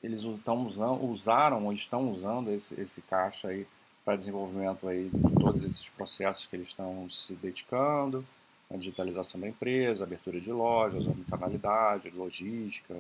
eles 0.03 0.23
estão 0.23 0.67
usando, 0.67 1.05
usaram 1.05 1.65
ou 1.67 1.73
estão 1.73 2.11
usando 2.11 2.51
esse, 2.51 2.81
esse 2.81 3.03
caixa 3.03 3.49
aí 3.49 3.67
para 4.05 4.17
desenvolvimento 4.17 4.89
aí 4.89 5.11
de 5.13 5.35
todos 5.35 5.63
esses 5.63 5.89
processos 5.91 6.47
que 6.47 6.57
eles 6.57 6.69
estão 6.69 7.09
se 7.11 7.35
dedicando 7.35 8.25
a 8.71 8.77
digitalização 8.77 9.41
da 9.41 9.49
empresa, 9.49 10.05
abertura 10.05 10.41
de 10.41 10.51
lojas, 10.51 11.07
omnicanalidade, 11.07 12.09
logística, 12.11 12.95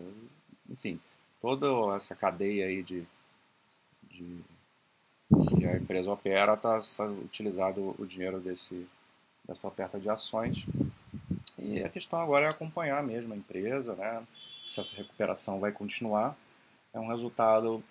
enfim, 0.68 1.00
toda 1.40 1.66
essa 1.94 2.14
cadeia 2.14 2.66
aí 2.66 2.82
de, 2.82 3.06
de 4.10 4.44
que 5.56 5.64
a 5.64 5.76
empresa 5.76 6.10
opera 6.10 6.54
está 6.54 7.04
utilizado 7.04 7.94
o 7.98 8.04
dinheiro 8.04 8.40
desse, 8.40 8.86
dessa 9.50 9.66
oferta 9.66 9.98
de 9.98 10.08
ações. 10.08 10.64
E 11.58 11.82
a 11.82 11.88
questão 11.88 12.20
agora 12.20 12.46
é 12.46 12.48
acompanhar 12.48 13.02
mesmo 13.02 13.34
a 13.34 13.36
empresa, 13.36 13.94
né? 13.96 14.22
se 14.64 14.78
essa 14.78 14.96
recuperação 14.96 15.58
vai 15.58 15.72
continuar. 15.72 16.36
É 16.94 17.00
um 17.00 17.08
resultado, 17.08 17.82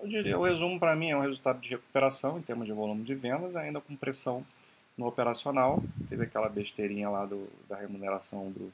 eu 0.00 0.08
diria, 0.08 0.38
o 0.38 0.42
resumo 0.42 0.78
para 0.78 0.94
mim 0.94 1.10
é 1.10 1.16
um 1.16 1.22
resultado 1.22 1.58
de 1.60 1.70
recuperação 1.70 2.38
em 2.38 2.42
termos 2.42 2.66
de 2.66 2.72
volume 2.72 3.02
de 3.02 3.14
vendas, 3.14 3.56
ainda 3.56 3.80
com 3.80 3.96
pressão 3.96 4.44
no 4.96 5.06
operacional. 5.06 5.82
Teve 6.08 6.24
aquela 6.24 6.48
besteirinha 6.48 7.08
lá 7.08 7.24
do, 7.24 7.48
da 7.68 7.76
remuneração 7.76 8.50
do, 8.50 8.72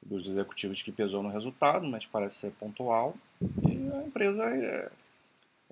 dos 0.00 0.28
executivos 0.28 0.82
que 0.82 0.92
pesou 0.92 1.22
no 1.22 1.30
resultado, 1.30 1.86
mas 1.86 2.06
parece 2.06 2.36
ser 2.36 2.52
pontual. 2.52 3.14
E 3.40 3.90
a 3.92 4.06
empresa 4.06 4.44
é, 4.44 4.90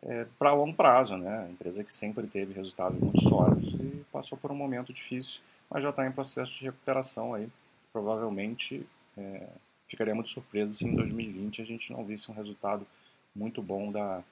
é 0.02 0.26
para 0.38 0.52
longo 0.52 0.74
prazo, 0.74 1.16
né? 1.16 1.48
Empresa 1.50 1.84
que 1.84 1.92
sempre 1.92 2.26
teve 2.26 2.52
resultados 2.52 2.98
muito 2.98 3.22
sólidos 3.22 3.74
e 3.74 4.04
passou 4.12 4.36
por 4.36 4.50
um 4.50 4.56
momento 4.56 4.92
difícil, 4.92 5.40
mas 5.70 5.82
já 5.82 5.90
está 5.90 6.06
em 6.06 6.12
processo 6.12 6.52
de 6.54 6.64
recuperação 6.64 7.34
aí. 7.34 7.48
Provavelmente 7.92 8.86
é, 9.16 9.46
ficaria 9.86 10.14
muito 10.14 10.30
surpreso 10.30 10.74
se 10.74 10.86
em 10.86 10.94
2020 10.94 11.62
a 11.62 11.64
gente 11.64 11.92
não 11.92 12.04
visse 12.04 12.30
um 12.30 12.34
resultado 12.34 12.86
muito 13.34 13.62
bom 13.62 13.90
da, 13.90 14.22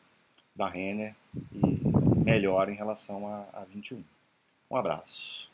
da 0.54 0.68
Renner 0.68 1.14
e 1.52 2.24
melhor 2.24 2.68
em 2.68 2.74
relação 2.74 3.26
a, 3.28 3.46
a 3.52 3.64
21. 3.64 4.02
Um 4.70 4.76
abraço. 4.76 5.48